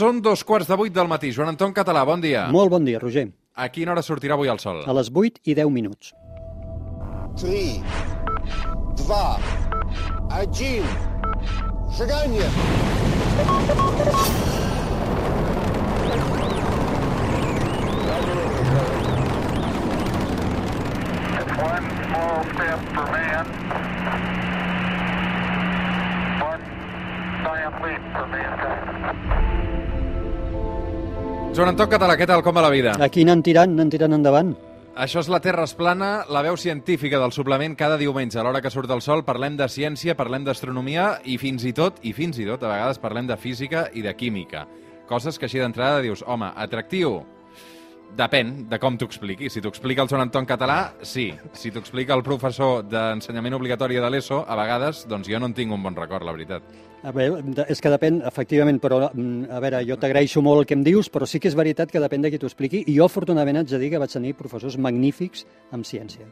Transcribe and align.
Són 0.00 0.22
dos 0.24 0.40
quarts 0.48 0.64
de 0.64 0.76
vuit 0.80 0.94
del 0.96 1.08
matí. 1.10 1.28
Joan 1.36 1.50
Anton 1.50 1.74
Català, 1.76 2.06
bon 2.08 2.22
dia. 2.24 2.46
Molt 2.48 2.70
bon 2.72 2.86
dia, 2.86 2.96
Roger. 3.02 3.26
A 3.52 3.66
quina 3.68 3.92
hora 3.92 4.00
sortirà 4.00 4.32
avui 4.38 4.48
el 4.48 4.56
sol? 4.62 4.78
A 4.88 4.94
les 4.96 5.10
8 5.12 5.42
i 5.44 5.56
10 5.58 5.68
minuts. 5.74 6.14
3, 7.36 7.84
2, 8.96 9.50
1, 10.40 10.88
seganya! 11.98 12.48
One 21.60 21.86
small 22.06 22.40
step 22.54 22.80
for 22.94 23.06
man, 23.12 23.44
one 26.40 26.64
giant 27.44 27.76
leap 27.84 28.02
for 28.16 28.26
mankind. 28.32 29.69
Joan 31.50 31.72
Anton 31.72 31.88
Català, 31.90 32.14
què 32.14 32.28
tal? 32.30 32.44
Com 32.46 32.54
va 32.54 32.62
la 32.62 32.70
vida? 32.70 32.92
Aquí 33.02 33.24
anant 33.26 33.40
tirant, 33.42 33.72
anant 33.74 33.88
tirant 33.90 34.14
endavant. 34.14 34.52
Això 35.00 35.18
és 35.18 35.28
la 35.32 35.40
Terra 35.42 35.64
es 35.66 35.72
plana, 35.74 36.24
la 36.30 36.44
veu 36.46 36.54
científica 36.56 37.18
del 37.18 37.34
suplement 37.34 37.74
cada 37.78 37.96
diumenge. 37.98 38.38
A 38.38 38.44
l'hora 38.46 38.60
que 38.62 38.70
surt 38.70 38.90
el 38.94 39.02
sol 39.02 39.24
parlem 39.26 39.56
de 39.58 39.66
ciència, 39.66 40.14
parlem 40.14 40.46
d'astronomia 40.46 41.16
i 41.26 41.40
fins 41.42 41.66
i 41.66 41.72
tot, 41.74 41.98
i 42.06 42.12
fins 42.14 42.38
i 42.38 42.46
tot, 42.46 42.62
a 42.62 42.70
vegades 42.70 43.02
parlem 43.02 43.26
de 43.26 43.38
física 43.38 43.88
i 43.94 44.02
de 44.06 44.14
química. 44.14 44.66
Coses 45.10 45.38
que 45.42 45.48
així 45.50 45.58
d'entrada 45.58 46.04
dius, 46.06 46.22
home, 46.22 46.52
atractiu? 46.54 47.18
Depèn 48.16 48.66
de 48.68 48.78
com 48.82 48.96
t'ho 48.98 49.06
expliqui. 49.06 49.48
Si 49.50 49.62
t'ho 49.62 49.70
explica 49.70 50.02
el 50.02 50.08
Joan 50.10 50.24
Anton 50.26 50.46
Català, 50.48 50.78
sí. 51.06 51.28
Si 51.54 51.70
t'ho 51.70 51.80
explica 51.80 52.16
el 52.16 52.24
professor 52.26 52.82
d'ensenyament 52.82 53.54
obligatori 53.54 54.00
de 54.02 54.10
l'ESO, 54.10 54.42
a 54.46 54.58
vegades, 54.58 55.04
doncs 55.08 55.30
jo 55.30 55.38
no 55.38 55.50
en 55.50 55.54
tinc 55.54 55.72
un 55.72 55.82
bon 55.82 55.96
record, 55.96 56.26
la 56.26 56.34
veritat. 56.34 56.66
A 57.06 57.14
veure, 57.16 57.40
és 57.72 57.80
que 57.80 57.92
depèn, 57.94 58.20
efectivament, 58.28 58.80
però 58.82 59.00
a 59.06 59.62
veure, 59.62 59.80
jo 59.88 59.96
t'agraeixo 59.96 60.42
molt 60.44 60.64
el 60.64 60.68
que 60.68 60.76
em 60.76 60.84
dius, 60.84 61.08
però 61.08 61.24
sí 61.24 61.40
que 61.40 61.48
és 61.48 61.56
veritat 61.56 61.92
que 61.92 62.02
depèn 62.02 62.26
de 62.26 62.34
qui 62.34 62.42
t'ho 62.42 62.50
expliqui, 62.50 62.84
i 62.86 62.98
jo 62.98 63.06
afortunadament 63.06 63.62
haig 63.62 63.72
de 63.72 63.80
dir 63.80 63.94
que 63.94 64.02
vaig 64.02 64.12
tenir 64.12 64.36
professors 64.36 64.76
magnífics 64.76 65.46
en 65.72 65.86
ciència. 65.86 66.28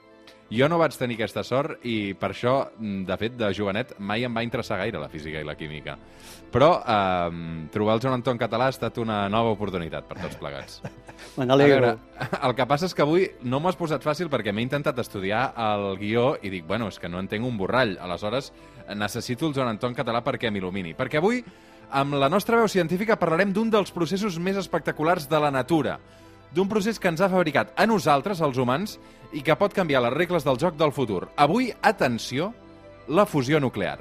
Jo 0.49 0.65
no 0.69 0.79
vaig 0.81 0.95
tenir 0.97 1.19
aquesta 1.19 1.43
sort 1.45 1.85
i 1.85 2.15
per 2.17 2.31
això, 2.33 2.71
mm, 2.79 3.03
de 3.05 3.17
fet, 3.21 3.35
de 3.37 3.51
jovenet 3.53 3.93
mai 3.99 4.25
em 4.25 4.35
va 4.35 4.43
interessar 4.43 4.79
gaire 4.81 5.01
la 5.01 5.11
física 5.13 5.41
i 5.41 5.45
la 5.45 5.55
química. 5.55 5.99
Però 6.51 6.71
eh, 6.81 7.69
trobar 7.71 7.99
el 7.99 8.01
Joan 8.01 8.15
Anton 8.15 8.39
Català 8.41 8.71
ha 8.71 8.73
estat 8.73 8.97
una 8.99 9.27
nova 9.29 9.53
oportunitat 9.53 10.09
per 10.09 10.17
tots 10.23 10.39
plegats. 10.41 10.81
Me 11.37 11.45
n'alegro. 11.45 11.99
el 12.43 12.55
que 12.57 12.67
passa 12.67 12.89
és 12.89 12.95
que 12.95 13.05
avui 13.05 13.29
no 13.43 13.61
m'ho 13.61 13.69
has 13.69 13.77
posat 13.77 14.05
fàcil 14.05 14.31
perquè 14.33 14.55
m'he 14.55 14.65
intentat 14.65 14.99
estudiar 14.99 15.53
el 15.53 15.99
guió 16.01 16.31
i 16.41 16.49
dic, 16.49 16.65
bueno, 16.67 16.89
és 16.89 16.99
que 16.99 17.11
no 17.13 17.21
entenc 17.21 17.45
un 17.45 17.59
borrall. 17.59 17.99
Aleshores, 18.01 18.53
necessito 18.97 19.49
el 19.49 19.55
Joan 19.55 19.75
Anton 19.75 19.97
Català 19.99 20.23
perquè 20.25 20.49
m'il·lumini. 20.49 20.95
Perquè 20.97 21.21
avui, 21.21 21.43
amb 21.91 22.17
la 22.17 22.31
nostra 22.33 22.57
veu 22.57 22.69
científica, 22.73 23.19
parlarem 23.21 23.53
d'un 23.53 23.69
dels 23.69 23.93
processos 23.93 24.41
més 24.41 24.57
espectaculars 24.57 25.29
de 25.29 25.41
la 25.45 25.53
natura. 25.53 25.99
D'un 26.55 26.69
procés 26.69 26.99
que 26.99 27.11
ens 27.13 27.21
ha 27.21 27.29
fabricat 27.29 27.75
a 27.77 27.87
nosaltres, 27.87 28.41
els 28.41 28.59
humans, 28.59 28.97
i 29.37 29.45
que 29.45 29.57
pot 29.61 29.75
canviar 29.77 30.03
les 30.07 30.17
regles 30.17 30.47
del 30.47 30.61
joc 30.61 30.79
del 30.81 30.95
futur. 30.97 31.27
Avui, 31.37 31.73
atenció, 31.83 32.53
la 33.09 33.29
fusió 33.29 33.61
nuclear. 33.61 34.01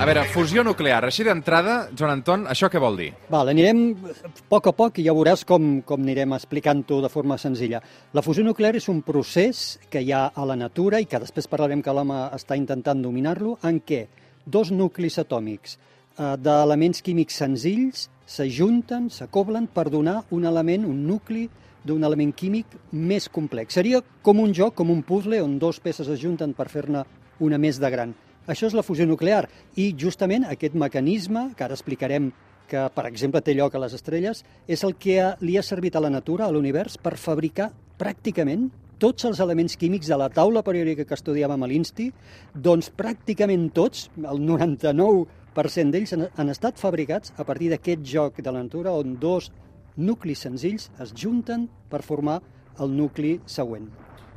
A 0.00 0.06
veure, 0.08 0.22
fusió 0.32 0.62
nuclear. 0.64 1.02
Així 1.04 1.26
d'entrada, 1.26 1.74
Joan 1.92 2.14
Anton, 2.14 2.46
això 2.48 2.70
què 2.72 2.80
vol 2.80 2.94
dir? 2.96 3.10
Val, 3.28 3.50
anirem 3.52 3.82
a 4.08 4.30
poc 4.48 4.70
a 4.70 4.72
poc 4.72 4.96
i 4.96 5.02
ja 5.04 5.12
veuràs 5.12 5.42
com, 5.44 5.66
com 5.84 6.00
anirem 6.00 6.32
explicant-ho 6.32 7.02
de 7.04 7.10
forma 7.12 7.36
senzilla. 7.36 7.82
La 8.16 8.22
fusió 8.24 8.40
nuclear 8.46 8.70
és 8.78 8.88
un 8.88 9.02
procés 9.04 9.74
que 9.92 10.00
hi 10.00 10.14
ha 10.16 10.22
a 10.32 10.46
la 10.48 10.56
natura 10.56 11.02
i 11.04 11.08
que 11.10 11.20
després 11.20 11.50
parlarem 11.52 11.82
que 11.84 11.92
l'home 11.92 12.16
està 12.32 12.56
intentant 12.56 13.02
dominar-lo, 13.04 13.58
en 13.68 13.82
què 13.84 14.06
dos 14.48 14.70
nuclis 14.72 15.20
atòmics 15.20 15.76
eh, 15.76 16.32
d'elements 16.40 17.04
químics 17.04 17.36
senzills 17.44 18.06
s'ajunten, 18.24 19.12
s'acoblen 19.12 19.68
per 19.68 19.90
donar 19.92 20.22
un 20.32 20.48
element, 20.48 20.88
un 20.88 21.04
nucli 21.12 21.44
d'un 21.84 22.08
element 22.08 22.32
químic 22.32 22.72
més 22.96 23.28
complex. 23.28 23.76
Seria 23.76 24.00
com 24.24 24.40
un 24.40 24.56
joc, 24.56 24.78
com 24.80 24.96
un 24.96 25.04
puzzle, 25.04 25.44
on 25.44 25.60
dos 25.60 25.84
peces 25.84 26.08
es 26.08 26.24
junten 26.24 26.56
per 26.56 26.70
fer-ne 26.72 27.04
una 27.44 27.60
més 27.60 27.76
de 27.84 27.92
gran. 27.92 28.16
Això 28.50 28.66
és 28.66 28.74
la 28.74 28.82
fusió 28.82 29.06
nuclear 29.06 29.44
i 29.78 29.92
justament 29.94 30.44
aquest 30.50 30.74
mecanisme, 30.74 31.52
que 31.54 31.64
ara 31.66 31.76
explicarem 31.76 32.32
que, 32.70 32.82
per 32.94 33.06
exemple, 33.06 33.42
té 33.42 33.54
lloc 33.54 33.74
a 33.74 33.82
les 33.82 33.94
estrelles, 33.94 34.42
és 34.66 34.82
el 34.86 34.96
que 34.98 35.32
li 35.42 35.56
ha 35.58 35.62
servit 35.66 35.96
a 35.96 36.02
la 36.02 36.10
natura, 36.10 36.46
a 36.46 36.54
l'univers, 36.54 36.96
per 36.98 37.16
fabricar 37.18 37.70
pràcticament 38.00 38.68
tots 39.00 39.24
els 39.24 39.40
elements 39.40 39.78
químics 39.80 40.10
de 40.10 40.18
la 40.20 40.28
taula 40.34 40.62
periòdica 40.66 41.06
que 41.08 41.16
estudiàvem 41.16 41.62
a 41.62 41.68
l'Insti, 41.70 42.10
doncs 42.54 42.90
pràcticament 42.96 43.70
tots, 43.76 44.08
el 44.18 44.42
99% 44.44 45.94
d'ells 45.94 46.14
han, 46.16 46.26
han 46.36 46.52
estat 46.52 46.78
fabricats 46.78 47.32
a 47.38 47.46
partir 47.48 47.70
d'aquest 47.72 48.04
joc 48.06 48.42
de 48.42 48.52
la 48.52 48.62
natura 48.66 48.92
on 48.92 49.16
dos 49.22 49.48
nuclis 49.96 50.44
senzills 50.44 50.90
es 51.02 51.14
junten 51.16 51.66
per 51.90 52.02
formar 52.06 52.40
el 52.80 52.92
nucli 52.96 53.38
següent. 53.46 53.88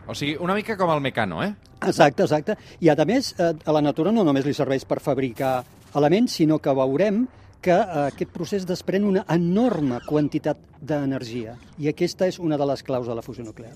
O 0.07 0.16
sigui, 0.16 0.35
una 0.40 0.56
mica 0.56 0.75
com 0.80 0.91
el 0.91 1.03
mecano, 1.03 1.44
eh? 1.44 1.53
Exacte, 1.88 2.23
exacte. 2.23 2.57
I 2.81 2.89
a 2.89 2.97
més, 3.05 3.33
eh, 3.38 3.53
a 3.66 3.71
la 3.71 3.81
natura 3.81 4.11
no 4.11 4.23
només 4.23 4.45
li 4.45 4.53
serveix 4.53 4.85
per 4.85 4.99
fabricar 4.99 5.63
elements, 5.95 6.38
sinó 6.39 6.59
que 6.59 6.73
veurem 6.73 7.25
que 7.63 7.73
eh, 7.73 8.05
aquest 8.11 8.31
procés 8.35 8.67
desprèn 8.67 9.07
una 9.07 9.25
enorme 9.31 10.01
quantitat 10.05 10.59
d'energia. 10.81 11.57
I 11.79 11.89
aquesta 11.94 12.27
és 12.27 12.39
una 12.39 12.57
de 12.59 12.67
les 12.67 12.83
claus 12.83 13.07
de 13.07 13.16
la 13.16 13.23
fusió 13.23 13.45
nuclear. 13.45 13.73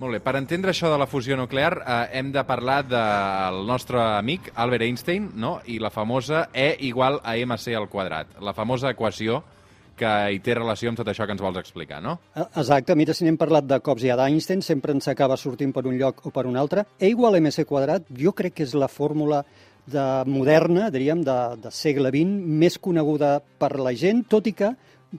Molt 0.00 0.16
bé, 0.16 0.20
per 0.24 0.32
entendre 0.38 0.72
això 0.72 0.88
de 0.88 0.96
la 0.96 1.06
fusió 1.06 1.36
nuclear 1.36 1.74
eh, 1.78 2.18
hem 2.18 2.32
de 2.32 2.42
parlar 2.48 2.80
del 2.88 3.62
nostre 3.68 4.00
amic 4.00 4.48
Albert 4.54 4.86
Einstein 4.86 5.30
no? 5.36 5.58
i 5.68 5.76
la 5.78 5.92
famosa 5.92 6.48
E 6.54 6.72
igual 6.88 7.20
a 7.20 7.36
mc 7.36 7.74
al 7.76 7.90
quadrat, 7.92 8.38
la 8.40 8.56
famosa 8.56 8.88
equació 8.96 9.42
que 10.00 10.10
hi 10.34 10.40
té 10.44 10.54
relació 10.56 10.90
amb 10.90 10.98
tot 10.98 11.08
això 11.12 11.26
que 11.28 11.34
ens 11.36 11.42
vols 11.44 11.60
explicar, 11.60 12.00
no? 12.02 12.16
Eh, 12.34 12.46
Exacte, 12.62 12.96
mira, 12.96 13.12
si 13.14 13.26
n'hem 13.28 13.36
parlat 13.40 13.68
de 13.68 13.78
cops 13.84 14.02
ja 14.08 14.16
d'Einstein, 14.18 14.62
sempre 14.64 14.96
ens 14.96 15.08
acaba 15.12 15.36
sortint 15.40 15.74
per 15.76 15.84
un 15.86 15.98
lloc 16.00 16.24
o 16.26 16.32
per 16.34 16.46
un 16.48 16.56
altre. 16.56 16.86
E 16.98 17.12
igual 17.12 17.36
a 17.36 17.40
mc 17.44 17.64
quadrat, 17.68 18.08
jo 18.16 18.32
crec 18.32 18.56
que 18.58 18.64
és 18.66 18.72
la 18.74 18.88
fórmula 18.88 19.44
de 19.90 20.04
moderna, 20.30 20.88
diríem, 20.92 21.22
de, 21.26 21.36
de 21.62 21.70
segle 21.74 22.10
XX, 22.12 22.40
més 22.62 22.78
coneguda 22.78 23.38
per 23.58 23.72
la 23.80 23.92
gent, 23.96 24.24
tot 24.30 24.46
i 24.46 24.52
que 24.56 24.72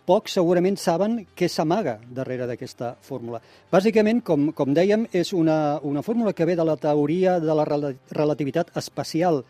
pocs 0.08 0.38
segurament 0.38 0.78
saben 0.80 1.18
què 1.36 1.50
s'amaga 1.52 1.98
darrere 2.16 2.46
d'aquesta 2.48 2.94
fórmula. 3.04 3.42
Bàsicament, 3.74 4.22
com, 4.24 4.52
com 4.56 4.72
dèiem, 4.74 5.04
és 5.12 5.34
una, 5.36 5.80
una 5.84 6.02
fórmula 6.06 6.32
que 6.32 6.46
ve 6.48 6.56
de 6.56 6.64
la 6.64 6.78
teoria 6.80 7.40
de 7.44 7.56
la 7.58 7.66
rela- 7.68 7.92
relativitat 8.16 8.72
espacial 8.80 9.42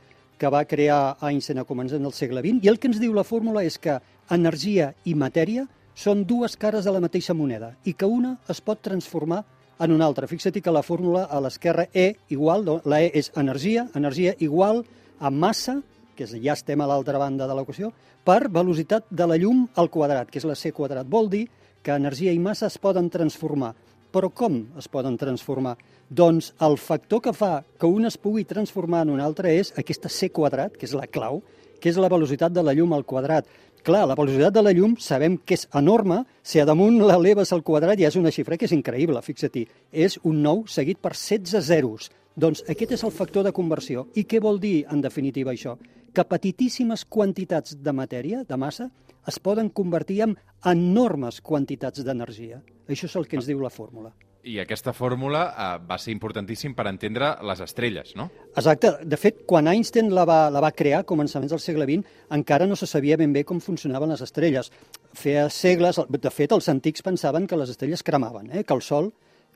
que 0.41 0.49
va 0.49 0.63
crear 0.65 1.17
Einstein 1.21 1.59
a 1.61 1.67
començaments 1.69 2.01
del 2.07 2.15
segle 2.17 2.41
XX, 2.41 2.63
i 2.65 2.71
el 2.71 2.79
que 2.81 2.89
ens 2.89 2.97
diu 3.03 3.13
la 3.13 3.21
fórmula 3.27 3.61
és 3.67 3.77
que 3.77 3.99
energia 4.31 4.93
i 5.05 5.15
matèria 5.15 5.67
són 5.95 6.23
dues 6.25 6.55
cares 6.57 6.87
de 6.87 6.93
la 6.95 7.01
mateixa 7.03 7.35
moneda 7.35 7.75
i 7.85 7.93
que 7.93 8.07
una 8.07 8.37
es 8.49 8.61
pot 8.63 8.81
transformar 8.81 9.43
en 9.81 9.91
una 9.91 10.05
altra. 10.05 10.27
Fixa't 10.29 10.61
que 10.61 10.73
la 10.73 10.83
fórmula 10.85 11.25
a 11.25 11.41
l'esquerra 11.41 11.87
E 11.93 12.15
igual, 12.29 12.65
la 12.85 13.01
E 13.01 13.11
és 13.13 13.31
energia, 13.35 13.87
energia 13.95 14.35
igual 14.39 14.85
a 15.19 15.29
massa, 15.29 15.81
que 16.15 16.25
és, 16.25 16.35
ja 16.43 16.53
estem 16.53 16.81
a 16.81 16.87
l'altra 16.87 17.17
banda 17.17 17.47
de 17.47 17.55
l'equació, 17.57 17.91
per 18.23 18.49
velocitat 18.53 19.09
de 19.09 19.25
la 19.27 19.37
llum 19.41 19.65
al 19.75 19.89
quadrat, 19.89 20.29
que 20.29 20.37
és 20.37 20.45
la 20.45 20.55
C 20.55 20.71
quadrat. 20.71 21.07
Vol 21.09 21.29
dir 21.29 21.47
que 21.81 21.95
energia 21.95 22.31
i 22.31 22.39
massa 22.39 22.67
es 22.69 22.77
poden 22.77 23.09
transformar. 23.09 23.73
Però 24.11 24.29
com 24.29 24.59
es 24.77 24.87
poden 24.91 25.17
transformar? 25.17 25.77
Doncs 26.09 26.51
el 26.59 26.77
factor 26.77 27.21
que 27.23 27.33
fa 27.33 27.63
que 27.79 27.87
un 27.87 28.05
es 28.05 28.19
pugui 28.19 28.43
transformar 28.45 29.05
en 29.05 29.15
un 29.15 29.21
altre 29.23 29.53
és 29.55 29.71
aquesta 29.79 30.11
C 30.11 30.29
quadrat, 30.29 30.75
que 30.75 30.85
és 30.85 30.93
la 30.93 31.07
clau, 31.07 31.39
que 31.81 31.89
és 31.89 31.97
la 31.97 32.11
velocitat 32.11 32.53
de 32.53 32.61
la 32.61 32.75
llum 32.77 32.93
al 32.93 33.07
quadrat. 33.07 33.47
Clar, 33.81 34.03
la 34.05 34.13
velocitat 34.13 34.53
de 34.53 34.61
la 34.61 34.75
llum 34.77 34.91
sabem 35.01 35.39
que 35.41 35.55
és 35.57 35.63
enorme, 35.73 36.19
si 36.45 36.59
a 36.61 36.67
damunt 36.69 36.99
l'eleves 37.01 37.49
al 37.55 37.63
quadrat 37.65 37.97
ja 37.97 38.11
és 38.11 38.17
una 38.19 38.29
xifra 38.29 38.53
que 38.53 38.67
és 38.67 38.75
increïble, 38.75 39.23
fixa-t'hi. 39.25 39.63
És 39.89 40.19
un 40.21 40.43
9 40.45 40.69
seguit 40.69 40.99
per 41.01 41.15
16 41.17 41.65
zeros. 41.65 42.11
Doncs 42.37 42.61
aquest 42.69 42.93
és 42.93 43.03
el 43.03 43.15
factor 43.15 43.41
de 43.47 43.55
conversió. 43.57 44.05
I 44.13 44.27
què 44.29 44.37
vol 44.39 44.61
dir, 44.61 44.85
en 44.85 45.01
definitiva, 45.01 45.55
això? 45.55 45.79
Que 46.13 46.29
petitíssimes 46.29 47.07
quantitats 47.09 47.73
de 47.81 47.93
matèria, 47.97 48.45
de 48.45 48.57
massa, 48.57 48.91
es 49.27 49.39
poden 49.41 49.73
convertir 49.73 50.21
en 50.27 50.37
enormes 50.61 51.41
quantitats 51.41 52.05
d'energia. 52.05 52.61
Això 52.85 53.09
és 53.09 53.17
el 53.17 53.25
que 53.25 53.41
ens 53.41 53.49
diu 53.49 53.65
la 53.65 53.73
fórmula. 53.73 54.13
I 54.43 54.57
aquesta 54.63 54.93
fórmula 54.93 55.41
eh, 55.49 55.65
va 55.85 55.97
ser 56.01 56.13
importantíssim 56.15 56.73
per 56.73 56.87
entendre 56.89 57.35
les 57.45 57.59
estrelles, 57.61 58.15
no? 58.17 58.29
Exacte. 58.55 58.95
De 59.05 59.17
fet, 59.19 59.43
quan 59.49 59.69
Einstein 59.69 60.09
la 60.15 60.25
va, 60.25 60.39
la 60.53 60.63
va 60.63 60.71
crear, 60.73 61.03
a 61.03 61.07
començaments 61.07 61.53
del 61.53 61.61
segle 61.61 61.85
XX, 61.85 62.15
encara 62.33 62.65
no 62.65 62.77
se 62.79 62.89
sabia 62.89 63.19
ben 63.21 63.33
bé 63.33 63.43
com 63.45 63.61
funcionaven 63.61 64.09
les 64.13 64.23
estrelles. 64.25 64.71
Feia 65.13 65.47
segles... 65.53 65.99
De 66.09 66.31
fet, 66.33 66.55
els 66.55 66.69
antics 66.73 67.05
pensaven 67.05 67.45
que 67.47 67.59
les 67.59 67.69
estrelles 67.69 68.01
cremaven, 68.03 68.49
eh? 68.49 68.63
que 68.65 68.73
el 68.73 68.81
Sol 68.81 69.11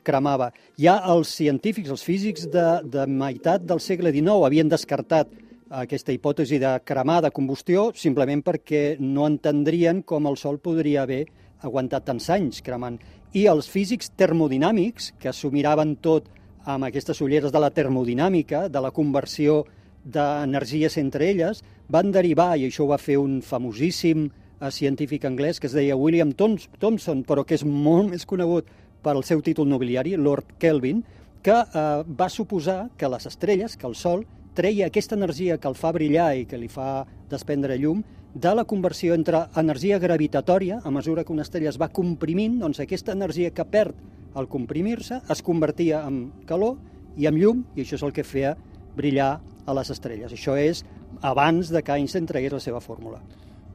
cremava. 0.06 0.52
Ja 0.78 1.00
els 1.10 1.32
científics, 1.34 1.90
els 1.90 2.04
físics 2.06 2.46
de, 2.52 2.66
de 2.86 3.08
meitat 3.10 3.66
del 3.66 3.82
segle 3.82 4.14
XIX 4.14 4.46
havien 4.46 4.70
descartat 4.70 5.34
aquesta 5.82 6.14
hipòtesi 6.14 6.60
de 6.62 6.76
cremar, 6.86 7.24
de 7.24 7.32
combustió, 7.34 7.88
simplement 7.98 8.44
perquè 8.46 9.00
no 9.02 9.26
entendrien 9.26 10.04
com 10.06 10.30
el 10.30 10.38
Sol 10.38 10.60
podria 10.62 11.02
haver 11.02 11.24
aguantat 11.66 12.06
tants 12.06 12.28
anys 12.30 12.62
cremant. 12.62 13.00
I 13.36 13.42
els 13.52 13.66
físics 13.68 14.08
termodinàmics, 14.16 15.10
que 15.20 15.32
s'ho 15.36 15.50
miraven 15.52 15.90
tot 16.00 16.30
amb 16.64 16.86
aquestes 16.86 17.18
ulleres 17.20 17.52
de 17.52 17.60
la 17.60 17.68
termodinàmica, 17.68 18.62
de 18.72 18.80
la 18.80 18.90
conversió 18.96 19.58
d'energies 20.04 20.96
entre 21.02 21.28
elles, 21.34 21.60
van 21.92 22.14
derivar, 22.14 22.54
i 22.56 22.64
això 22.64 22.86
ho 22.86 22.92
va 22.94 22.98
fer 23.02 23.18
un 23.20 23.42
famosíssim 23.44 24.24
eh, 24.30 24.70
científic 24.72 25.26
anglès 25.28 25.60
que 25.60 25.68
es 25.68 25.76
deia 25.76 25.98
William 26.00 26.32
Thoms- 26.32 26.70
Thomson, 26.80 27.26
però 27.28 27.44
que 27.44 27.58
és 27.58 27.66
molt 27.68 28.08
més 28.14 28.24
conegut 28.24 28.72
pel 29.04 29.20
seu 29.22 29.44
títol 29.44 29.68
nobiliari, 29.68 30.16
Lord 30.16 30.56
Kelvin, 30.62 31.04
que 31.44 31.60
eh, 31.60 31.84
va 32.08 32.32
suposar 32.32 32.86
que 32.96 33.12
les 33.12 33.28
estrelles, 33.28 33.76
que 33.76 33.86
el 33.86 34.00
Sol, 34.00 34.24
treia 34.56 34.88
aquesta 34.88 35.14
energia 35.14 35.58
que 35.60 35.68
el 35.68 35.76
fa 35.76 35.92
brillar 35.92 36.32
i 36.40 36.46
que 36.48 36.56
li 36.56 36.72
fa 36.72 37.04
desprendre 37.28 37.76
llum 37.76 38.00
de 38.36 38.50
la 38.52 38.66
conversió 38.68 39.14
entre 39.16 39.38
energia 39.56 39.96
gravitatòria, 39.96 40.82
a 40.84 40.90
mesura 40.92 41.22
que 41.24 41.32
una 41.32 41.44
estrella 41.46 41.70
es 41.70 41.78
va 41.80 41.88
comprimint, 41.88 42.58
doncs 42.60 42.82
aquesta 42.82 43.14
energia 43.16 43.48
que 43.56 43.64
perd 43.64 43.96
al 44.36 44.48
comprimir-se 44.52 45.22
es 45.32 45.40
convertia 45.40 46.02
en 46.04 46.18
calor 46.44 46.74
i 47.16 47.30
en 47.30 47.38
llum, 47.40 47.62
i 47.72 47.80
això 47.80 47.96
és 47.96 48.04
el 48.04 48.12
que 48.12 48.26
feia 48.28 48.52
brillar 48.96 49.38
a 49.64 49.76
les 49.78 49.88
estrelles. 49.94 50.36
Això 50.36 50.52
és 50.60 50.84
abans 51.24 51.72
de 51.72 51.80
que 51.80 51.96
Einstein 51.96 52.28
tragués 52.28 52.52
la 52.52 52.60
seva 52.60 52.84
fórmula. 52.84 53.22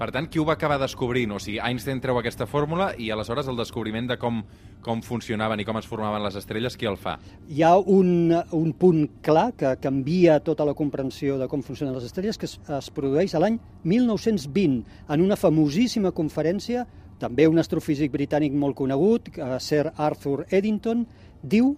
Per 0.01 0.07
tant, 0.09 0.25
qui 0.33 0.39
ho 0.41 0.43
va 0.47 0.55
acabar 0.57 0.79
descobrint? 0.81 1.29
O 1.29 1.37
sigui, 1.37 1.59
Einstein 1.61 1.99
treu 2.01 2.17
aquesta 2.17 2.47
fórmula 2.49 2.87
i 2.97 3.11
aleshores 3.13 3.45
el 3.51 3.59
descobriment 3.59 4.07
de 4.09 4.15
com, 4.17 4.39
com 4.81 5.03
funcionaven 5.05 5.61
i 5.61 5.65
com 5.67 5.77
es 5.77 5.85
formaven 5.85 6.23
les 6.25 6.39
estrelles, 6.39 6.73
qui 6.73 6.87
el 6.89 6.97
fa? 6.97 7.19
Hi 7.53 7.61
ha 7.61 7.75
un, 7.77 8.33
un 8.33 8.71
punt 8.81 9.03
clar 9.21 9.51
que 9.59 9.75
canvia 9.83 10.39
tota 10.41 10.65
la 10.65 10.73
comprensió 10.73 11.35
de 11.37 11.45
com 11.51 11.61
funcionen 11.61 11.93
les 11.93 12.07
estrelles, 12.09 12.41
que 12.41 12.49
es, 12.49 12.57
es 12.65 12.89
produeix 12.95 13.35
l'any 13.37 13.59
1920 13.93 15.05
en 15.13 15.21
una 15.21 15.37
famosíssima 15.37 16.09
conferència, 16.17 16.87
també 17.21 17.45
un 17.45 17.61
astrofísic 17.61 18.09
britànic 18.09 18.57
molt 18.57 18.79
conegut, 18.81 19.29
eh, 19.37 19.51
Sir 19.61 19.91
Arthur 19.93 20.47
Eddington, 20.49 21.05
diu 21.43 21.75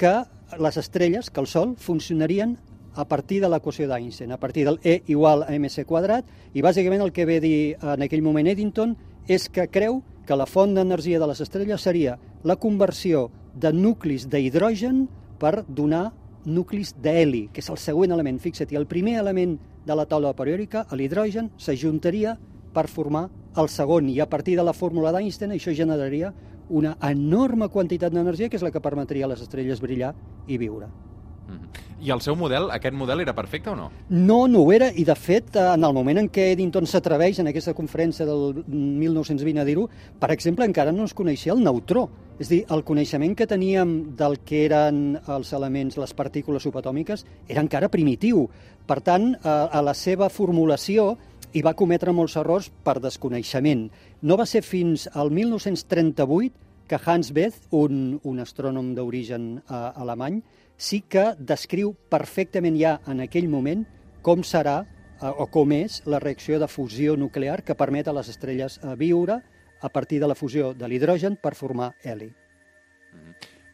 que 0.00 0.16
les 0.56 0.80
estrelles, 0.80 1.28
que 1.28 1.44
el 1.44 1.52
Sol, 1.52 1.76
funcionarien 1.76 2.56
a 2.96 3.04
partir 3.04 3.42
de 3.42 3.50
l'equació 3.52 3.86
d'Einstein, 3.86 4.32
a 4.32 4.40
partir 4.40 4.64
del 4.64 4.80
E 4.82 5.02
igual 5.06 5.44
a 5.44 5.52
mc 5.52 5.84
quadrat, 5.84 6.24
i 6.56 6.64
bàsicament 6.64 7.04
el 7.04 7.12
que 7.12 7.26
ve 7.28 7.38
dir 7.44 7.76
en 7.76 8.02
aquell 8.02 8.24
moment 8.24 8.48
Eddington 8.48 8.96
és 9.28 9.48
que 9.52 9.68
creu 9.68 10.00
que 10.26 10.36
la 10.36 10.48
font 10.48 10.74
d'energia 10.74 11.20
de 11.20 11.28
les 11.28 11.40
estrelles 11.40 11.82
seria 11.82 12.18
la 12.42 12.56
conversió 12.56 13.30
de 13.54 13.72
nuclis 13.72 14.26
d'hidrogen 14.28 15.06
per 15.38 15.64
donar 15.68 16.12
nuclis 16.46 16.94
d'heli, 17.02 17.48
que 17.52 17.60
és 17.60 17.70
el 17.70 17.78
següent 17.78 18.12
element. 18.14 18.38
Fixa't, 18.40 18.74
el 18.78 18.86
primer 18.86 19.18
element 19.20 19.56
de 19.86 19.94
la 19.94 20.06
taula 20.06 20.34
periòdica, 20.34 20.86
l'hidrogen, 20.94 21.50
s'ajuntaria 21.58 22.36
per 22.72 22.86
formar 22.88 23.28
el 23.56 23.70
segon, 23.72 24.10
i 24.10 24.20
a 24.20 24.28
partir 24.28 24.56
de 24.56 24.64
la 24.64 24.76
fórmula 24.76 25.12
d'Einstein 25.12 25.54
això 25.56 25.74
generaria 25.74 26.32
una 26.68 26.96
enorme 27.08 27.68
quantitat 27.68 28.12
d'energia 28.12 28.48
que 28.50 28.58
és 28.58 28.64
la 28.66 28.72
que 28.74 28.82
permetria 28.82 29.26
a 29.26 29.32
les 29.32 29.42
estrelles 29.42 29.80
brillar 29.80 30.14
i 30.46 30.58
viure. 30.58 30.90
I 31.96 32.10
el 32.12 32.20
seu 32.20 32.36
model, 32.36 32.68
aquest 32.74 32.94
model 32.94 33.22
era 33.24 33.32
perfecte 33.34 33.70
o 33.72 33.76
no? 33.76 33.86
No, 34.10 34.42
no 34.50 34.60
ho 34.66 34.72
era, 34.74 34.90
i 34.92 35.04
de 35.08 35.14
fet, 35.16 35.54
eh, 35.56 35.62
en 35.74 35.84
el 35.86 35.94
moment 35.96 36.20
en 36.20 36.28
què 36.32 36.50
Eddington 36.52 36.84
s'atreveix 36.86 37.40
en 37.40 37.48
aquesta 37.48 37.72
conferència 37.74 38.26
del 38.28 38.60
1920 38.66 39.62
a 39.62 39.64
dir-ho, 39.64 39.86
per 40.20 40.30
exemple, 40.34 40.68
encara 40.68 40.92
no 40.92 41.06
es 41.08 41.14
coneixia 41.16 41.54
el 41.56 41.64
neutró. 41.64 42.08
És 42.36 42.50
a 42.50 42.52
dir, 42.52 42.60
el 42.68 42.84
coneixement 42.84 43.32
que 43.34 43.46
teníem 43.48 43.94
del 44.18 44.36
que 44.44 44.66
eren 44.66 45.16
els 45.32 45.54
elements, 45.56 45.96
les 45.96 46.12
partícules 46.12 46.66
subatòmiques, 46.68 47.24
era 47.48 47.64
encara 47.64 47.88
primitiu. 47.88 48.44
Per 48.86 49.00
tant, 49.00 49.32
eh, 49.32 49.48
a 49.48 49.80
la 49.82 49.96
seva 49.96 50.28
formulació 50.28 51.14
hi 51.56 51.64
va 51.64 51.72
cometre 51.72 52.12
molts 52.12 52.36
errors 52.36 52.68
per 52.84 52.98
desconeixement. 53.00 53.88
No 54.20 54.36
va 54.36 54.44
ser 54.44 54.60
fins 54.60 55.08
al 55.14 55.32
1938 55.32 56.66
que 56.86 57.00
Hans 57.02 57.32
Bethe, 57.32 57.64
un, 57.74 58.20
un 58.22 58.38
astrònom 58.44 58.92
d'origen 58.94 59.56
eh, 59.58 59.80
alemany, 59.96 60.42
sí 60.76 61.02
que 61.08 61.32
descriu 61.38 61.94
perfectament 62.12 62.76
ja 62.78 62.98
en 63.08 63.20
aquell 63.24 63.48
moment 63.48 63.84
com 64.22 64.42
serà 64.44 64.82
eh, 64.84 65.28
o 65.28 65.48
com 65.52 65.72
és 65.72 66.02
la 66.06 66.20
reacció 66.22 66.60
de 66.60 66.68
fusió 66.68 67.16
nuclear 67.16 67.62
que 67.64 67.76
permet 67.78 68.08
a 68.08 68.16
les 68.16 68.28
estrelles 68.32 68.78
eh, 68.82 68.94
viure 68.96 69.40
a 69.80 69.88
partir 69.92 70.20
de 70.20 70.28
la 70.28 70.34
fusió 70.34 70.72
de 70.74 70.88
l'hidrogen 70.88 71.36
per 71.36 71.54
formar 71.54 71.92
heli. 72.02 72.30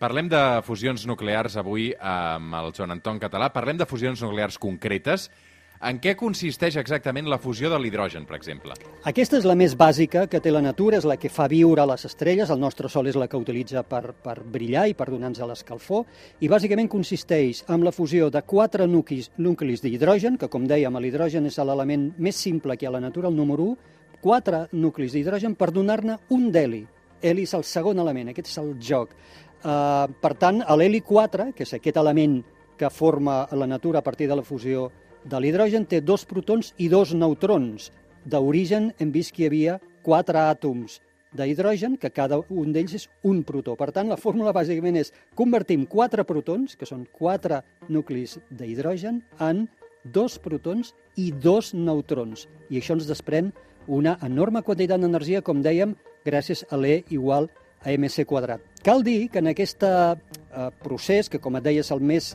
Parlem 0.03 0.27
de 0.27 0.43
fusions 0.67 1.05
nuclears 1.07 1.55
avui 1.61 1.93
amb 1.95 2.57
el 2.59 2.73
Joan 2.75 2.91
Anton 2.97 3.21
Català. 3.23 3.53
Parlem 3.55 3.79
de 3.79 3.87
fusions 3.87 4.23
nuclears 4.25 4.59
concretes. 4.59 5.29
En 5.83 5.97
què 5.99 6.13
consisteix 6.15 6.77
exactament 6.79 7.27
la 7.27 7.41
fusió 7.43 7.67
de 7.67 7.79
l'hidrogen, 7.83 8.23
per 8.23 8.37
exemple? 8.37 8.77
Aquesta 9.11 9.41
és 9.41 9.47
la 9.49 9.57
més 9.59 9.73
bàsica 9.75 10.29
que 10.31 10.39
té 10.39 10.53
la 10.55 10.61
natura, 10.63 11.01
és 11.01 11.07
la 11.11 11.17
que 11.19 11.27
fa 11.27 11.49
viure 11.51 11.83
les 11.91 12.07
estrelles, 12.07 12.53
el 12.55 12.61
nostre 12.63 12.87
Sol 12.93 13.11
és 13.11 13.19
la 13.19 13.27
que 13.27 13.41
utilitza 13.41 13.83
per, 13.83 14.13
per 14.15 14.37
brillar 14.47 14.85
i 14.87 14.95
per 14.95 15.09
donar-nos 15.11 15.43
l'escalfor, 15.51 16.05
i 16.39 16.51
bàsicament 16.53 16.87
consisteix 16.93 17.65
en 17.67 17.83
la 17.83 17.91
fusió 17.91 18.31
de 18.31 18.45
quatre 18.47 18.87
nuclis, 18.87 19.33
nuclis 19.43 19.83
d'hidrogen, 19.83 20.39
que 20.39 20.53
com 20.53 20.71
dèiem, 20.71 21.01
l'hidrogen 21.03 21.51
és 21.51 21.59
l'element 21.59 22.13
més 22.15 22.39
simple 22.39 22.79
que 22.79 22.87
hi 22.87 22.93
ha 22.93 22.95
a 22.95 22.97
la 23.01 23.03
natura, 23.09 23.27
el 23.35 23.43
número 23.43 23.73
1, 23.75 23.77
quatre 24.23 24.69
nuclis 24.79 25.19
d'hidrogen 25.19 25.59
per 25.59 25.73
donar-ne 25.75 26.21
un 26.31 26.51
d'heli. 26.55 26.85
Heli 27.27 27.43
és 27.43 27.59
el 27.59 27.67
segon 27.67 27.99
element, 27.99 28.31
aquest 28.31 28.55
és 28.55 28.59
el 28.63 28.77
joc. 28.79 29.19
Uh, 29.63 30.07
per 30.23 30.37
tant, 30.39 30.63
l'heli 30.79 31.03
4, 31.03 31.51
que 31.57 31.67
és 31.67 31.75
aquest 31.75 31.99
element 31.99 32.39
que 32.79 32.91
forma 32.91 33.49
la 33.51 33.67
natura 33.67 33.99
a 33.99 34.07
partir 34.07 34.31
de 34.31 34.39
la 34.39 34.47
fusió 34.47 34.93
de 35.25 35.41
l'hidrogen, 35.41 35.87
té 35.87 36.01
dos 36.01 36.25
protons 36.29 36.73
i 36.79 36.89
dos 36.93 37.15
neutrons. 37.15 37.91
D'origen 38.25 38.93
hem 38.99 39.11
vist 39.15 39.35
que 39.35 39.45
hi 39.45 39.51
havia 39.51 39.79
quatre 40.03 40.39
àtoms 40.39 41.01
d'hidrogen, 41.33 41.97
que 41.97 42.11
cada 42.13 42.41
un 42.51 42.73
d'ells 42.75 42.95
és 42.99 43.09
un 43.25 43.43
protó. 43.49 43.75
Per 43.79 43.91
tant, 43.95 44.11
la 44.11 44.21
fórmula 44.21 44.53
bàsicament 44.53 44.99
és 45.01 45.13
convertim 45.39 45.87
quatre 45.89 46.27
protons, 46.29 46.77
que 46.77 46.89
són 46.89 47.07
quatre 47.13 47.63
nuclis 47.89 48.39
d'hidrogen, 48.51 49.23
en 49.41 49.67
dos 50.05 50.39
protons 50.43 50.93
i 51.17 51.31
dos 51.33 51.73
neutrons. 51.75 52.47
I 52.71 52.81
això 52.81 52.99
ens 52.99 53.09
desprèn 53.09 53.53
una 53.87 54.19
enorme 54.23 54.63
quantitat 54.63 55.01
d'energia, 55.01 55.43
com 55.43 55.63
dèiem, 55.63 55.97
gràcies 56.27 56.67
a 56.71 56.79
l'E 56.79 57.03
igual 57.11 57.49
a 57.83 57.91
mc 57.97 58.25
quadrat. 58.27 58.63
Cal 58.83 59.03
dir 59.03 59.29
que 59.31 59.41
en 59.43 59.51
aquest 59.51 59.83
eh, 59.83 60.15
procés, 60.83 61.29
que 61.29 61.41
com 61.43 61.57
et 61.59 61.65
deia 61.65 61.83
és 61.83 61.91
el 61.91 62.03
més 62.03 62.35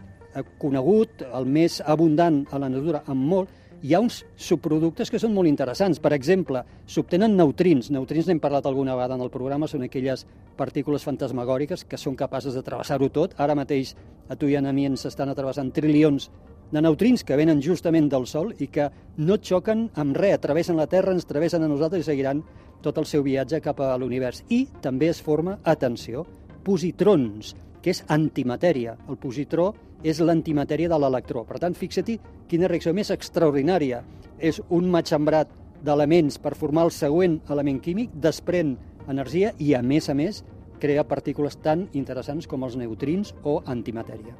conegut, 0.60 1.24
el 1.34 1.46
més 1.46 1.80
abundant 1.86 2.44
a 2.52 2.60
la 2.62 2.70
natura 2.70 3.04
amb 3.08 3.30
molt, 3.32 3.54
hi 3.82 3.94
ha 3.94 4.02
uns 4.02 4.24
subproductes 4.42 5.12
que 5.14 5.20
són 5.22 5.36
molt 5.36 5.50
interessants. 5.50 6.00
Per 6.02 6.12
exemple, 6.16 6.64
s'obtenen 6.90 7.36
neutrins. 7.38 7.92
Neutrins 7.94 8.28
n'hem 8.28 8.42
parlat 8.42 8.66
alguna 8.66 8.96
vegada 8.98 9.16
en 9.16 9.22
el 9.22 9.32
programa, 9.34 9.70
són 9.70 9.86
aquelles 9.86 10.26
partícules 10.58 11.06
fantasmagòriques 11.06 11.86
que 11.86 12.00
són 12.02 12.18
capaces 12.18 12.58
de 12.58 12.64
travessar-ho 12.66 13.10
tot. 13.14 13.36
Ara 13.38 13.56
mateix 13.56 13.94
a 14.28 14.36
tu 14.36 14.50
i 14.50 14.58
a 14.58 14.62
mi 14.72 14.88
ens 14.90 15.06
estan 15.06 15.30
atrevessant 15.30 15.72
trilions 15.72 16.30
de 16.72 16.82
neutrins 16.82 17.24
que 17.24 17.38
venen 17.40 17.62
justament 17.64 18.10
del 18.12 18.26
Sol 18.28 18.52
i 18.60 18.68
que 18.68 18.90
no 19.18 19.38
xoquen 19.38 19.88
amb 19.96 20.18
res, 20.18 20.42
travessen 20.44 20.76
la 20.76 20.88
Terra, 20.88 21.14
ens 21.14 21.28
travessen 21.30 21.64
a 21.64 21.70
nosaltres 21.70 22.04
i 22.04 22.10
seguiran 22.10 22.42
tot 22.84 22.98
el 22.98 23.06
seu 23.06 23.24
viatge 23.24 23.62
cap 23.64 23.80
a 23.80 23.96
l'univers. 23.98 24.44
I 24.50 24.66
també 24.82 25.10
es 25.14 25.22
forma, 25.24 25.60
atenció, 25.64 26.26
positrons, 26.66 27.56
que 27.82 27.94
és 27.94 28.04
antimatèria. 28.14 28.98
El 29.10 29.20
positró 29.22 29.72
és 30.04 30.20
l'antimatèria 30.22 30.90
de 30.90 31.00
l'electró. 31.00 31.44
Per 31.48 31.60
tant, 31.62 31.76
fixa-t'hi 31.78 32.18
quina 32.50 32.70
reacció 32.70 32.94
més 32.94 33.12
extraordinària. 33.14 34.04
És 34.38 34.62
un 34.70 34.90
matxembrat 34.94 35.50
d'elements 35.84 36.38
per 36.42 36.56
formar 36.58 36.88
el 36.88 36.94
següent 36.94 37.40
element 37.54 37.80
químic, 37.82 38.14
desprèn 38.14 38.76
energia 39.08 39.54
i, 39.58 39.74
a 39.74 39.82
més 39.82 40.10
a 40.10 40.16
més, 40.18 40.44
crea 40.82 41.06
partícules 41.08 41.58
tan 41.64 41.88
interessants 41.98 42.48
com 42.48 42.66
els 42.68 42.78
neutrins 42.78 43.34
o 43.44 43.60
antimatèria. 43.66 44.36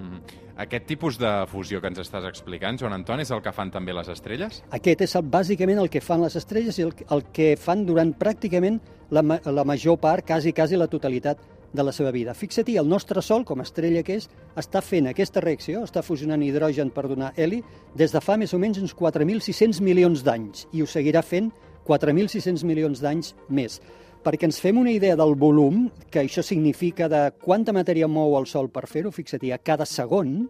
Mm. 0.00 0.38
Aquest 0.60 0.84
tipus 0.88 1.16
de 1.20 1.28
fusió 1.48 1.80
que 1.80 1.88
ens 1.88 2.00
estàs 2.02 2.26
explicant, 2.28 2.76
Joan 2.80 2.94
Anton, 2.98 3.22
és 3.22 3.30
el 3.32 3.40
que 3.44 3.52
fan 3.52 3.70
també 3.72 3.94
les 3.96 4.08
estrelles? 4.12 4.60
Aquest 4.76 5.04
és 5.06 5.14
el, 5.16 5.24
bàsicament 5.32 5.80
el 5.80 5.88
que 5.92 6.02
fan 6.04 6.20
les 6.24 6.36
estrelles 6.36 6.78
i 6.78 6.84
el, 6.84 6.92
el 7.16 7.24
que 7.32 7.54
fan 7.60 7.86
durant 7.88 8.12
pràcticament 8.16 8.80
la, 9.10 9.22
la 9.24 9.64
major 9.64 9.96
part, 10.00 10.26
quasi, 10.26 10.52
quasi 10.56 10.76
la 10.76 10.88
totalitat 10.92 11.40
de 11.72 11.84
la 11.86 11.92
seva 11.92 12.10
vida. 12.10 12.34
Fixa-t'hi, 12.34 12.76
el 12.80 12.88
nostre 12.88 13.22
Sol, 13.22 13.44
com 13.46 13.60
a 13.60 13.66
estrella 13.66 14.02
que 14.06 14.16
és, 14.18 14.28
està 14.58 14.82
fent 14.82 15.08
aquesta 15.10 15.42
reacció, 15.44 15.84
està 15.86 16.02
fusionant 16.02 16.42
hidrogen 16.42 16.90
per 16.94 17.06
donar 17.08 17.32
heli, 17.36 17.62
des 17.94 18.12
de 18.12 18.22
fa 18.22 18.36
més 18.40 18.54
o 18.54 18.58
menys 18.58 18.80
uns 18.82 18.94
4.600 18.96 19.80
milions 19.84 20.24
d'anys, 20.26 20.66
i 20.72 20.82
ho 20.82 20.88
seguirà 20.90 21.22
fent 21.22 21.50
4.600 21.86 22.66
milions 22.66 23.02
d'anys 23.02 23.34
més. 23.48 23.80
Perquè 24.20 24.50
ens 24.50 24.60
fem 24.60 24.76
una 24.76 24.92
idea 24.92 25.16
del 25.16 25.32
volum, 25.38 25.86
que 26.10 26.20
això 26.20 26.42
significa 26.44 27.08
de 27.08 27.30
quanta 27.40 27.72
matèria 27.72 28.08
mou 28.08 28.36
el 28.38 28.48
Sol 28.50 28.68
per 28.68 28.84
fer-ho, 28.90 29.14
fixa't-hi, 29.14 29.54
a 29.54 29.62
cada 29.62 29.86
segon, 29.88 30.44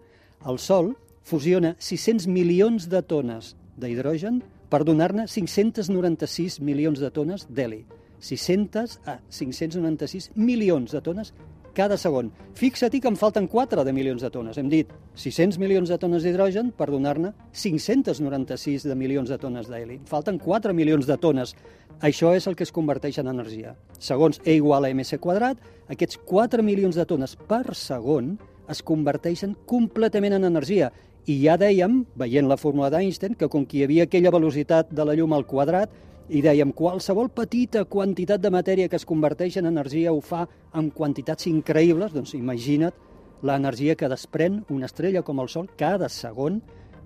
el 0.49 0.59
Sol 0.59 0.95
fusiona 1.23 1.77
600 1.79 2.27
milions 2.27 2.89
de 2.91 3.03
tones 3.07 3.55
d'hidrogen 3.79 4.41
per 4.71 4.83
donar-ne 4.87 5.29
596 5.29 6.61
milions 6.65 6.99
de 7.03 7.11
tones 7.15 7.47
d'heli. 7.51 7.85
600 8.21 9.01
a 9.07 9.19
596 9.29 10.31
milions 10.37 10.93
de 10.93 11.01
tones 11.01 11.35
cada 11.75 11.97
segon. 11.97 12.31
Fixa-t'hi 12.59 13.01
que 13.01 13.09
en 13.09 13.17
falten 13.17 13.47
4 13.49 13.85
de 13.85 13.93
milions 13.93 14.23
de 14.23 14.31
tones. 14.31 14.59
Hem 14.59 14.69
dit 14.69 14.91
600 15.15 15.59
milions 15.59 15.89
de 15.89 15.99
tones 15.99 16.25
d'hidrogen 16.27 16.73
per 16.77 16.91
donar-ne 16.91 17.33
596 17.53 18.87
de 18.89 18.97
milions 18.99 19.31
de 19.31 19.39
tones 19.39 19.71
d'heli. 19.71 20.01
Falten 20.07 20.39
4 20.39 20.75
milions 20.75 21.07
de 21.07 21.17
tones. 21.17 21.55
Això 22.01 22.35
és 22.35 22.47
el 22.47 22.57
que 22.57 22.65
es 22.67 22.73
converteix 22.73 23.21
en 23.21 23.31
energia. 23.31 23.77
Segons 23.99 24.41
E 24.45 24.57
igual 24.57 24.85
a 24.85 24.95
mc 24.95 25.19
quadrat, 25.21 25.59
aquests 25.89 26.19
4 26.27 26.63
milions 26.63 26.97
de 26.97 27.07
tones 27.07 27.37
per 27.37 27.75
segon 27.75 28.37
es 28.71 28.83
converteixen 28.87 29.57
completament 29.67 30.37
en 30.39 30.47
energia. 30.49 30.91
I 31.27 31.37
ja 31.45 31.57
dèiem, 31.61 32.05
veient 32.17 32.49
la 32.49 32.57
fórmula 32.57 32.89
d'Einstein, 32.91 33.35
que 33.37 33.49
com 33.49 33.67
que 33.67 33.79
hi 33.79 33.85
havia 33.85 34.07
aquella 34.09 34.33
velocitat 34.33 34.91
de 34.91 35.05
la 35.05 35.15
llum 35.19 35.35
al 35.37 35.47
quadrat, 35.47 35.91
i 36.31 36.41
dèiem, 36.45 36.71
qualsevol 36.77 37.29
petita 37.35 37.83
quantitat 37.91 38.43
de 38.43 38.53
matèria 38.55 38.89
que 38.89 38.99
es 39.01 39.07
converteix 39.07 39.57
en 39.59 39.67
energia 39.67 40.13
ho 40.15 40.21
fa 40.23 40.45
en 40.79 40.91
quantitats 40.95 41.49
increïbles, 41.51 42.15
doncs 42.15 42.37
imagina't 42.39 42.95
l'energia 43.43 43.97
que 43.99 44.11
desprèn 44.11 44.61
una 44.71 44.87
estrella 44.87 45.25
com 45.27 45.41
el 45.43 45.51
Sol 45.51 45.71
cada 45.81 46.09
segon, 46.09 46.61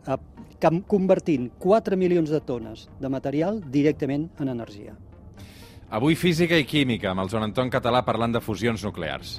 eh, 0.05 0.19
convertint 0.87 1.51
4 1.59 1.97
milions 1.97 2.31
de 2.31 2.41
tones 2.41 2.89
de 3.01 3.09
material 3.09 3.63
directament 3.65 4.29
en 4.39 4.53
energia. 4.53 4.97
Avui 5.89 6.17
física 6.17 6.59
i 6.59 6.65
química, 6.65 7.13
amb 7.13 7.25
el 7.25 7.31
Joan 7.31 7.49
Anton 7.51 7.71
Català 7.71 8.05
parlant 8.05 8.33
de 8.33 8.43
fusions 8.45 8.85
nuclears. 8.85 9.39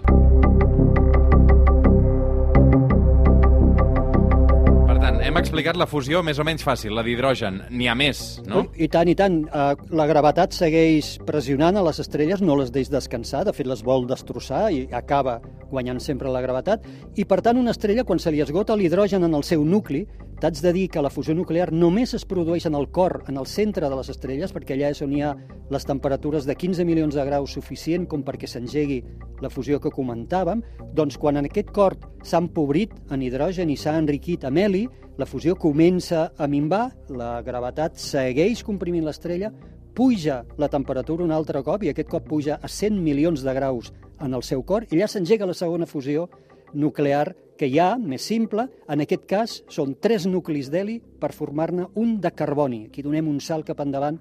Hem 5.25 5.39
explicat 5.39 5.73
la 5.73 5.87
fusió 5.89 6.19
més 6.21 6.37
o 6.37 6.43
menys 6.45 6.61
fàcil, 6.61 6.93
la 6.93 7.01
d'hidrogen. 7.05 7.57
N'hi 7.73 7.87
ha 7.89 7.95
més, 7.97 8.19
no? 8.45 8.67
I 8.77 8.85
tant, 8.93 9.09
i 9.09 9.15
tant. 9.17 9.39
Eh, 9.49 9.63
La 9.97 10.05
gravetat 10.05 10.53
segueix 10.53 11.15
pressionant 11.25 11.79
a 11.79 11.83
les 11.87 11.99
estrelles, 12.03 12.43
no 12.45 12.57
les 12.59 12.69
deix 12.71 12.91
descansar, 12.93 13.41
de 13.47 13.53
fet 13.53 13.65
les 13.65 13.81
vol 13.81 14.05
destrossar 14.05 14.67
i 14.71 14.83
acaba 14.93 15.39
guanyant 15.71 15.99
sempre 15.99 16.29
la 16.29 16.43
gravetat. 16.45 16.85
I 17.17 17.25
per 17.25 17.41
tant, 17.41 17.57
una 17.57 17.73
estrella, 17.73 18.05
quan 18.05 18.21
se 18.21 18.29
li 18.31 18.43
esgota 18.43 18.77
l'hidrogen 18.77 19.25
en 19.25 19.33
el 19.33 19.43
seu 19.43 19.65
nucli, 19.65 20.05
t'haig 20.41 20.61
de 20.61 20.73
dir 20.75 20.87
que 20.93 21.01
la 21.01 21.09
fusió 21.09 21.33
nuclear 21.33 21.71
només 21.73 22.13
es 22.13 22.25
produeix 22.27 22.67
en 22.69 22.75
el 22.77 22.89
cor, 22.93 23.23
en 23.27 23.39
el 23.41 23.47
centre 23.49 23.89
de 23.89 23.97
les 23.97 24.11
estrelles, 24.13 24.53
perquè 24.53 24.75
allà 24.75 24.91
és 24.93 25.01
on 25.01 25.13
hi 25.15 25.23
ha 25.23 25.33
les 25.73 25.87
temperatures 25.89 26.45
de 26.45 26.53
15 26.53 26.85
milions 26.85 27.15
de 27.15 27.25
graus 27.25 27.55
suficient 27.55 28.05
com 28.05 28.21
perquè 28.21 28.49
s'engegui 28.51 29.01
la 29.41 29.49
fusió 29.49 29.79
que 29.81 29.93
comentàvem, 29.95 30.61
doncs 30.93 31.17
quan 31.17 31.41
en 31.41 31.49
aquest 31.49 31.71
cor 31.73 31.97
s'ha 32.25 32.41
empobrit 32.41 32.93
en 33.13 33.21
hidrogen 33.21 33.69
i 33.69 33.77
s'ha 33.77 33.93
enriquit 33.99 34.45
amb 34.47 34.57
heli, 34.57 34.83
la 35.15 35.27
fusió 35.29 35.53
comença 35.55 36.31
a 36.37 36.47
minvar, 36.49 36.89
la 37.13 37.37
gravetat 37.45 37.99
segueix 38.01 38.63
comprimint 38.65 39.05
l'estrella, 39.05 39.51
puja 39.95 40.41
la 40.59 40.67
temperatura 40.67 41.23
un 41.23 41.31
altre 41.31 41.61
cop 41.63 41.85
i 41.85 41.91
aquest 41.93 42.09
cop 42.11 42.25
puja 42.27 42.57
a 42.61 42.67
100 42.67 42.97
milions 42.99 43.45
de 43.45 43.53
graus 43.55 43.93
en 44.19 44.33
el 44.33 44.43
seu 44.43 44.65
cor. 44.67 44.83
I 44.89 44.97
allà 44.97 45.07
s'engega 45.07 45.47
la 45.47 45.55
segona 45.55 45.87
fusió 45.87 46.27
nuclear 46.73 47.35
que 47.55 47.69
hi 47.71 47.79
ha, 47.79 47.93
més 47.95 48.25
simple, 48.27 48.67
en 48.91 49.05
aquest 49.05 49.23
cas 49.29 49.55
són 49.71 49.95
tres 50.01 50.25
nuclis 50.27 50.67
d'heli 50.73 50.97
per 50.99 51.31
formar-ne 51.31 51.87
un 51.95 52.17
de 52.19 52.31
carboni. 52.35 52.87
Aquí 52.89 53.05
donem 53.05 53.29
un 53.31 53.39
salt 53.39 53.69
cap 53.69 53.79
endavant 53.85 54.19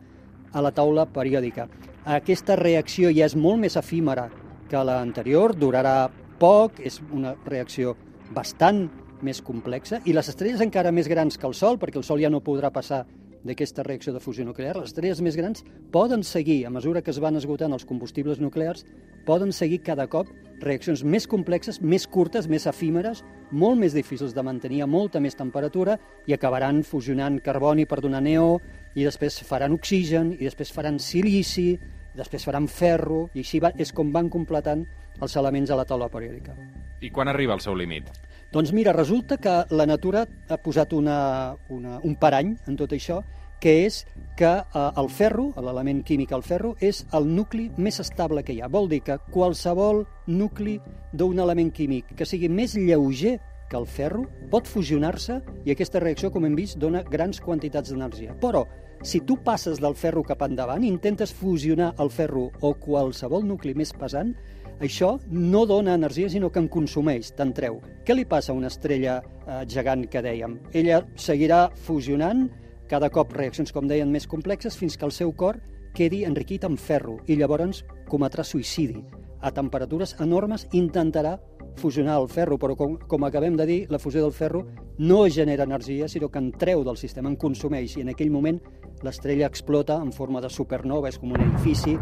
a 0.53 0.63
la 0.63 0.71
taula 0.71 1.09
periòdica. 1.11 1.67
Aquesta 2.05 2.55
reacció 2.61 3.11
ja 3.11 3.27
és 3.27 3.35
molt 3.35 3.59
més 3.65 3.75
efímera 3.81 4.29
que 4.71 4.85
l'anterior, 4.87 5.57
durarà 5.59 6.11
poc, 6.45 6.81
és 6.85 6.99
una 7.17 7.33
reacció 7.47 7.95
bastant 8.37 8.85
més 9.25 9.41
complexa, 9.41 10.03
i 10.05 10.13
les 10.13 10.29
estrelles 10.29 10.61
encara 10.61 10.93
més 10.93 11.09
grans 11.09 11.39
que 11.41 11.47
el 11.49 11.55
Sol, 11.57 11.79
perquè 11.81 11.97
el 11.97 12.05
Sol 12.05 12.21
ja 12.21 12.29
no 12.29 12.43
podrà 12.45 12.69
passar 12.75 13.05
d'aquesta 13.45 13.85
reacció 13.85 14.13
de 14.13 14.21
fusió 14.21 14.45
nuclear, 14.45 14.75
les 14.77 14.91
estrelles 14.91 15.23
més 15.25 15.37
grans 15.37 15.65
poden 15.93 16.25
seguir, 16.25 16.65
a 16.67 16.73
mesura 16.73 17.01
que 17.05 17.13
es 17.13 17.21
van 17.21 17.37
esgotant 17.41 17.73
els 17.73 17.87
combustibles 17.89 18.43
nuclears, 18.45 18.85
poden 19.25 19.53
seguir 19.57 19.79
cada 19.87 20.05
cop 20.13 20.29
reaccions 20.61 21.01
més 21.05 21.27
complexes, 21.29 21.79
més 21.81 22.05
curtes, 22.09 22.49
més 22.49 22.67
efímeres, 22.69 23.23
molt 23.53 23.81
més 23.81 23.97
difícils 23.97 24.35
de 24.37 24.45
mantenir 24.45 24.83
a 24.85 24.89
molta 24.89 25.23
més 25.25 25.37
temperatura 25.37 25.97
i 26.29 26.37
acabaran 26.37 26.83
fusionant 26.85 27.39
carboni 27.45 27.87
per 27.89 28.03
donar 28.05 28.21
neó 28.25 28.59
i 28.95 29.05
després 29.05 29.41
faran 29.49 29.77
oxigen 29.77 30.35
i 30.37 30.45
després 30.45 30.73
faran 30.73 31.01
silici, 31.01 31.71
després 32.17 32.45
faran 32.45 32.69
ferro 32.69 33.31
i 33.33 33.45
així 33.45 33.63
va, 33.65 33.73
és 33.81 33.93
com 33.97 34.13
van 34.13 34.29
completant 34.33 34.85
els 35.21 35.37
elements 35.37 35.71
a 35.71 35.79
la 35.79 35.87
taula 35.89 36.09
periòdica. 36.11 36.57
I 37.01 37.11
quan 37.11 37.29
arriba 37.29 37.55
el 37.55 37.63
seu 37.63 37.77
límit? 37.77 38.11
Doncs 38.55 38.73
mira, 38.73 38.93
resulta 38.95 39.37
que 39.37 39.65
la 39.75 39.87
natura 39.87 40.27
ha 40.49 40.59
posat 40.63 40.93
una, 40.95 41.57
una, 41.69 41.99
un 42.03 42.15
parany 42.15 42.55
en 42.69 42.77
tot 42.79 42.93
això, 42.95 43.21
que 43.61 43.73
és 43.87 44.03
que 44.37 44.51
eh, 44.51 44.85
el 45.01 45.09
ferro, 45.11 45.49
l'element 45.57 46.03
químic 46.05 46.35
al 46.37 46.45
ferro, 46.45 46.75
és 46.85 47.05
el 47.17 47.27
nucli 47.27 47.71
més 47.77 47.99
estable 48.03 48.45
que 48.45 48.55
hi 48.55 48.61
ha. 48.61 48.69
Vol 48.69 48.91
dir 48.93 49.01
que 49.07 49.19
qualsevol 49.33 50.05
nucli 50.27 50.77
d'un 51.13 51.41
element 51.41 51.73
químic 51.75 52.15
que 52.19 52.29
sigui 52.29 52.51
més 52.53 52.77
lleuger 52.77 53.39
que 53.71 53.79
el 53.81 53.87
ferro 53.89 54.27
pot 54.53 54.69
fusionar-se 54.69 55.41
i 55.65 55.73
aquesta 55.73 56.03
reacció, 56.03 56.31
com 56.31 56.45
hem 56.47 56.55
vist, 56.59 56.77
dona 56.79 57.03
grans 57.09 57.41
quantitats 57.41 57.91
d'energia. 57.91 58.37
Però, 58.39 58.67
si 59.03 59.23
tu 59.25 59.39
passes 59.43 59.81
del 59.83 59.97
ferro 59.99 60.23
cap 60.23 60.45
endavant, 60.47 60.85
intentes 60.85 61.33
fusionar 61.35 61.95
el 61.99 62.13
ferro 62.13 62.51
o 62.61 62.75
qualsevol 62.79 63.49
nucli 63.49 63.75
més 63.75 63.93
pesant, 63.97 64.35
això 64.81 65.19
no 65.31 65.65
dona 65.67 65.95
energia, 65.95 66.31
sinó 66.31 66.51
que 66.51 66.59
en 66.63 66.69
consumeix, 66.69 67.33
te'n 67.37 67.53
treu. 67.55 67.81
Què 68.05 68.17
li 68.17 68.25
passa 68.27 68.53
a 68.53 68.57
una 68.59 68.71
estrella 68.73 69.21
eh, 69.23 69.63
gegant 69.71 70.07
que 70.11 70.23
dèiem? 70.25 70.59
Ella 70.73 71.03
seguirà 71.17 71.69
fusionant, 71.87 72.49
cada 72.91 73.11
cop 73.11 73.33
reaccions, 73.33 73.73
com 73.73 73.89
deien, 73.89 74.11
més 74.11 74.27
complexes, 74.27 74.77
fins 74.77 74.99
que 74.99 75.07
el 75.07 75.15
seu 75.15 75.33
cor 75.33 75.61
quedi 75.95 76.25
enriquit 76.27 76.65
amb 76.67 76.81
ferro 76.81 77.21
i 77.31 77.39
llavors 77.39 77.85
cometrà 78.11 78.45
suïcidi. 78.45 79.05
A 79.45 79.53
temperatures 79.55 80.17
enormes 80.25 80.67
intentarà 80.73 81.37
fusionar 81.77 82.19
el 82.21 82.29
ferro, 82.29 82.59
però 82.59 82.77
com, 82.79 82.97
com 82.97 83.25
acabem 83.27 83.57
de 83.57 83.67
dir, 83.67 83.79
la 83.91 83.99
fusió 83.99 84.23
del 84.23 84.33
ferro 84.33 84.65
no 84.99 85.25
genera 85.29 85.67
energia, 85.67 86.09
sinó 86.09 86.31
que 86.31 86.39
en 86.39 86.53
treu 86.53 86.85
del 86.85 86.97
sistema, 86.97 87.29
en 87.29 87.37
consumeix, 87.37 87.97
i 87.97 88.05
en 88.05 88.13
aquell 88.15 88.31
moment 88.31 88.61
l'estrella 89.05 89.49
explota 89.51 89.99
en 90.03 90.13
forma 90.13 90.41
de 90.41 90.51
supernova, 90.51 91.11
és 91.11 91.19
com 91.21 91.35
un 91.37 91.43
edifici, 91.45 91.95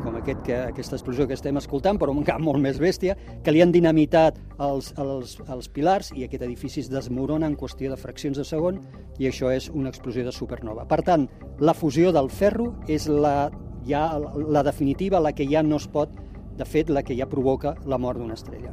com 0.00 0.16
aquest 0.16 0.42
que, 0.46 0.56
aquesta 0.70 0.96
explosió 0.96 1.26
que 1.28 1.36
estem 1.36 1.58
escoltant, 1.60 1.98
però 2.00 2.12
un 2.14 2.24
camp 2.26 2.42
molt 2.44 2.60
més 2.62 2.80
bèstia, 2.80 3.16
que 3.44 3.52
li 3.52 3.62
han 3.64 3.72
dinamitat 3.72 4.38
els, 4.60 4.92
els, 5.00 5.36
els 5.48 5.70
pilars 5.72 6.12
i 6.16 6.24
aquest 6.26 6.44
edifici 6.46 6.84
es 6.84 6.90
desmorona 6.92 7.48
en 7.50 7.56
qüestió 7.60 7.92
de 7.92 7.98
fraccions 8.00 8.40
de 8.40 8.46
segon 8.46 8.80
i 9.18 9.28
això 9.28 9.52
és 9.52 9.70
una 9.72 9.92
explosió 9.92 10.24
de 10.26 10.34
supernova. 10.34 10.86
Per 10.88 11.00
tant, 11.06 11.28
la 11.60 11.76
fusió 11.76 12.14
del 12.16 12.30
ferro 12.32 12.72
és 12.88 13.08
la, 13.08 13.50
ja, 13.88 14.06
la 14.18 14.64
definitiva, 14.66 15.20
la 15.20 15.34
que 15.36 15.48
ja 15.48 15.64
no 15.66 15.80
es 15.80 15.88
pot, 15.88 16.12
de 16.56 16.68
fet, 16.68 16.92
la 16.92 17.02
que 17.02 17.16
ja 17.16 17.28
provoca 17.28 17.76
la 17.88 17.98
mort 17.98 18.20
d'una 18.20 18.36
estrella. 18.36 18.72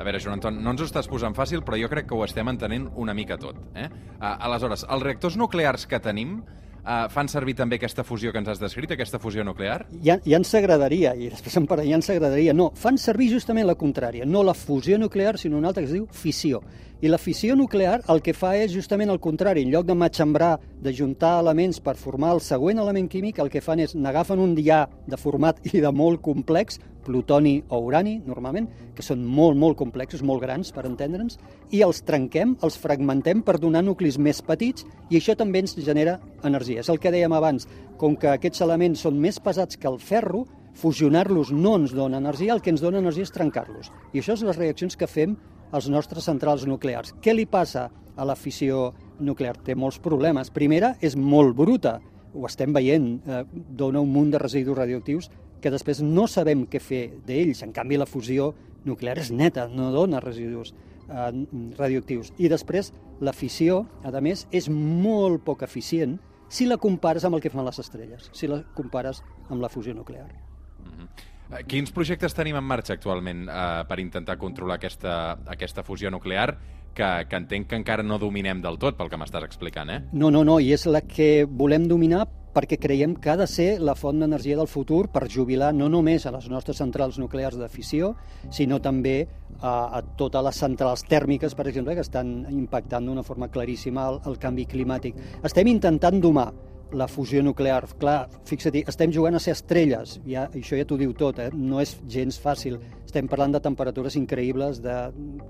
A 0.00 0.04
veure, 0.06 0.16
Joan 0.22 0.38
Anton, 0.38 0.62
no 0.64 0.72
ens 0.72 0.80
ho 0.80 0.86
estàs 0.88 1.10
posant 1.10 1.34
fàcil, 1.36 1.60
però 1.60 1.76
jo 1.76 1.90
crec 1.92 2.06
que 2.08 2.16
ho 2.16 2.22
estem 2.24 2.48
entenent 2.48 2.86
una 2.96 3.12
mica 3.12 3.36
tot. 3.36 3.58
Eh? 3.76 3.84
Aleshores, 4.24 4.86
els 4.88 5.04
reactors 5.04 5.36
nuclears 5.36 5.84
que 5.90 6.00
tenim 6.00 6.38
uh, 6.84 7.06
fan 7.12 7.30
servir 7.30 7.56
també 7.58 7.78
aquesta 7.80 8.04
fusió 8.06 8.32
que 8.32 8.40
ens 8.42 8.50
has 8.52 8.60
descrit, 8.62 8.92
aquesta 8.94 9.20
fusió 9.22 9.44
nuclear? 9.46 9.84
Ja, 10.04 10.18
ja 10.24 10.40
ens 10.40 10.52
agradaria, 10.58 11.14
i 11.14 11.30
després 11.32 11.56
en 11.60 11.66
parlarem, 11.70 11.92
ja 11.92 12.00
ens 12.00 12.10
agradaria. 12.12 12.54
No, 12.56 12.70
fan 12.76 12.98
servir 13.00 13.30
justament 13.32 13.68
la 13.68 13.78
contrària, 13.78 14.26
no 14.26 14.44
la 14.46 14.54
fusió 14.54 14.98
nuclear, 14.98 15.36
sinó 15.38 15.58
una 15.58 15.70
altra 15.72 15.84
que 15.84 15.90
es 15.90 15.96
diu 15.98 16.06
fissió. 16.12 16.62
I 17.00 17.08
la 17.08 17.16
fissió 17.16 17.54
nuclear 17.56 18.02
el 18.12 18.18
que 18.20 18.34
fa 18.36 18.50
és 18.60 18.74
justament 18.74 19.08
el 19.08 19.18
contrari. 19.24 19.62
En 19.64 19.70
lloc 19.72 19.86
de 19.88 19.94
matxembrar, 19.96 20.58
de 20.84 20.92
juntar 20.92 21.38
elements 21.40 21.78
per 21.80 21.94
formar 21.96 22.34
el 22.34 22.42
següent 22.44 22.76
element 22.82 23.06
químic, 23.08 23.38
el 23.40 23.48
que 23.48 23.62
fan 23.64 23.80
és 23.80 23.94
n'agafen 23.96 24.36
un 24.36 24.52
dià 24.52 24.82
de 25.08 25.16
format 25.16 25.62
i 25.72 25.80
de 25.80 25.92
molt 25.96 26.20
complex, 26.20 26.76
plutoni 27.06 27.54
o 27.72 27.78
urani, 27.86 28.18
normalment, 28.26 28.66
que 28.92 29.00
són 29.00 29.22
molt, 29.24 29.56
molt 29.56 29.78
complexos, 29.78 30.20
molt 30.20 30.44
grans, 30.44 30.74
per 30.76 30.84
entendre'ns, 30.84 31.38
i 31.72 31.80
els 31.86 32.02
trenquem, 32.04 32.52
els 32.60 32.76
fragmentem 32.76 33.40
per 33.46 33.56
donar 33.62 33.80
nuclis 33.86 34.18
més 34.20 34.42
petits, 34.44 34.84
i 35.08 35.16
això 35.16 35.32
també 35.40 35.62
ens 35.64 35.78
genera 35.80 36.18
energia. 36.44 36.84
És 36.84 36.92
el 36.92 37.00
que 37.00 37.14
dèiem 37.14 37.32
abans, 37.32 37.64
com 37.96 38.12
que 38.12 38.28
aquests 38.34 38.60
elements 38.66 39.06
són 39.06 39.16
més 39.16 39.40
pesats 39.40 39.80
que 39.80 39.88
el 39.88 39.96
ferro, 40.04 40.44
fusionar-los 40.76 41.48
no 41.56 41.78
ens 41.80 41.96
dona 41.96 42.20
energia, 42.20 42.52
el 42.52 42.60
que 42.60 42.76
ens 42.76 42.84
dona 42.84 43.00
energia 43.00 43.24
és 43.24 43.32
trencar-los. 43.32 43.88
I 44.12 44.20
això 44.20 44.36
són 44.36 44.52
les 44.52 44.60
reaccions 44.60 45.00
que 45.00 45.08
fem 45.08 45.38
als 45.70 45.88
nostres 45.88 46.26
centrals 46.26 46.66
nuclears. 46.66 47.14
Què 47.22 47.34
li 47.34 47.46
passa 47.46 47.88
a 48.16 48.26
la 48.26 48.36
fissió 48.36 48.90
nuclear? 49.18 49.56
Té 49.64 49.74
molts 49.74 50.00
problemes. 50.02 50.50
Primera, 50.50 50.94
és 51.00 51.16
molt 51.16 51.56
bruta. 51.56 52.00
Ho 52.34 52.46
estem 52.46 52.72
veient, 52.72 53.20
eh, 53.26 53.44
dona 53.52 54.00
un 54.00 54.12
munt 54.12 54.30
de 54.30 54.38
residus 54.38 54.76
radioactius 54.76 55.30
que 55.60 55.70
després 55.70 56.00
no 56.02 56.26
sabem 56.26 56.66
què 56.66 56.80
fer 56.80 57.04
d'ells. 57.26 57.62
En 57.62 57.72
canvi, 57.72 57.96
la 57.96 58.06
fusió 58.06 58.54
nuclear 58.84 59.18
és 59.18 59.30
neta, 59.30 59.68
no 59.68 59.90
dona 59.92 60.20
residus 60.20 60.72
eh, 61.08 61.46
radioactius. 61.78 62.32
I 62.38 62.48
després, 62.48 62.92
la 63.20 63.32
fissió, 63.32 63.84
a 64.02 64.12
més, 64.20 64.46
és 64.50 64.68
molt 64.70 65.44
poc 65.44 65.62
eficient 65.62 66.18
si 66.50 66.66
la 66.66 66.78
compares 66.78 67.24
amb 67.24 67.36
el 67.38 67.42
que 67.44 67.50
fan 67.50 67.64
les 67.64 67.78
estrelles, 67.78 68.30
si 68.34 68.48
la 68.50 68.62
compares 68.74 69.22
amb 69.48 69.60
la 69.62 69.68
fusió 69.68 69.94
nuclear. 69.94 70.26
Eh, 70.26 71.29
Quins 71.66 71.90
projectes 71.90 72.34
tenim 72.36 72.56
en 72.58 72.66
marxa 72.66 72.94
actualment 72.94 73.48
eh, 73.50 73.62
per 73.88 73.98
intentar 74.02 74.36
controlar 74.38 74.78
aquesta, 74.78 75.14
aquesta 75.50 75.82
fusió 75.82 76.10
nuclear 76.10 76.52
que, 76.94 77.08
que 77.28 77.38
entenc 77.38 77.70
que 77.70 77.78
encara 77.78 78.04
no 78.06 78.18
dominem 78.22 78.60
del 78.62 78.78
tot 78.78 78.98
pel 78.98 79.10
que 79.10 79.18
m'estàs 79.18 79.46
explicant, 79.46 79.90
eh? 79.90 80.02
No, 80.12 80.30
no, 80.30 80.44
no, 80.46 80.60
i 80.62 80.70
és 80.74 80.86
la 80.86 81.02
que 81.06 81.46
volem 81.46 81.88
dominar 81.90 82.26
perquè 82.54 82.80
creiem 82.82 83.14
que 83.22 83.30
ha 83.30 83.36
de 83.38 83.46
ser 83.46 83.68
la 83.78 83.94
font 83.94 84.18
d'energia 84.18 84.56
del 84.58 84.70
futur 84.70 85.04
per 85.14 85.28
jubilar 85.30 85.70
no 85.74 85.86
només 85.90 86.26
a 86.26 86.32
les 86.34 86.48
nostres 86.50 86.80
centrals 86.82 87.18
nuclears 87.22 87.58
de 87.58 87.68
fissió, 87.70 88.14
sinó 88.50 88.80
també 88.82 89.28
a, 89.60 89.98
a 89.98 90.02
totes 90.18 90.42
les 90.46 90.58
centrals 90.64 91.06
tèrmiques, 91.06 91.54
per 91.54 91.68
exemple, 91.70 91.94
que 91.94 92.06
estan 92.06 92.42
impactant 92.50 93.06
d'una 93.06 93.26
forma 93.26 93.50
claríssima 93.54 94.08
el, 94.10 94.20
el 94.26 94.38
canvi 94.42 94.66
climàtic. 94.70 95.18
Estem 95.46 95.70
intentant 95.70 96.18
domar 96.22 96.50
la 96.92 97.08
fusió 97.08 97.42
nuclear. 97.42 97.84
Clar, 98.00 98.28
fixa't, 98.48 98.80
estem 98.90 99.12
jugant 99.14 99.36
a 99.36 99.42
ser 99.42 99.54
estrelles, 99.56 100.18
ja, 100.26 100.46
això 100.54 100.78
ja 100.78 100.86
t'ho 100.86 100.98
diu 101.00 101.12
tot, 101.16 101.38
eh? 101.42 101.50
no 101.54 101.80
és 101.82 101.96
gens 102.10 102.38
fàcil. 102.40 102.78
Estem 103.06 103.28
parlant 103.30 103.54
de 103.54 103.62
temperatures 103.62 104.16
increïbles, 104.18 104.80
de 104.84 104.96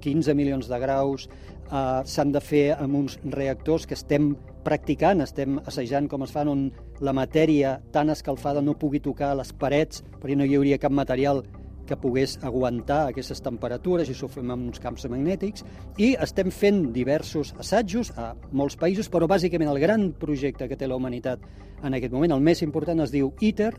15 0.05 0.35
milions 0.37 0.69
de 0.71 0.79
graus, 0.81 1.29
eh, 1.71 2.01
s'han 2.05 2.33
de 2.33 2.41
fer 2.45 2.67
amb 2.77 3.03
uns 3.03 3.19
reactors 3.25 3.87
que 3.87 3.99
estem 3.99 4.35
practicant, 4.65 5.23
estem 5.25 5.59
assajant 5.65 6.09
com 6.09 6.25
es 6.25 6.33
fan 6.35 6.51
on 6.53 6.69
la 7.01 7.15
matèria 7.17 7.79
tan 7.93 8.13
escalfada 8.13 8.61
no 8.65 8.77
pugui 8.79 9.01
tocar 9.01 9.33
les 9.37 9.53
parets, 9.53 10.05
perquè 10.21 10.37
no 10.37 10.45
hi 10.45 10.57
hauria 10.57 10.81
cap 10.81 10.93
material 10.93 11.45
que 11.91 11.99
pogués 11.99 12.37
aguantar 12.47 13.09
aquestes 13.11 13.43
temperatures 13.43 14.09
i 14.09 14.15
ho 14.15 14.31
fem 14.31 14.53
amb 14.55 14.71
uns 14.71 14.83
camps 14.83 15.09
magnètics 15.11 15.67
i 15.99 16.13
estem 16.23 16.53
fent 16.55 16.85
diversos 16.95 17.51
assajos 17.59 18.13
a 18.15 18.31
molts 18.55 18.79
països, 18.79 19.11
però 19.11 19.27
bàsicament 19.31 19.73
el 19.73 19.83
gran 19.83 20.13
projecte 20.15 20.71
que 20.71 20.79
té 20.79 20.87
la 20.87 20.99
humanitat 21.01 21.43
en 21.83 21.97
aquest 21.97 22.15
moment, 22.15 22.37
el 22.37 22.45
més 22.45 22.63
important, 22.63 23.03
es 23.03 23.11
diu 23.11 23.33
ITER, 23.41 23.73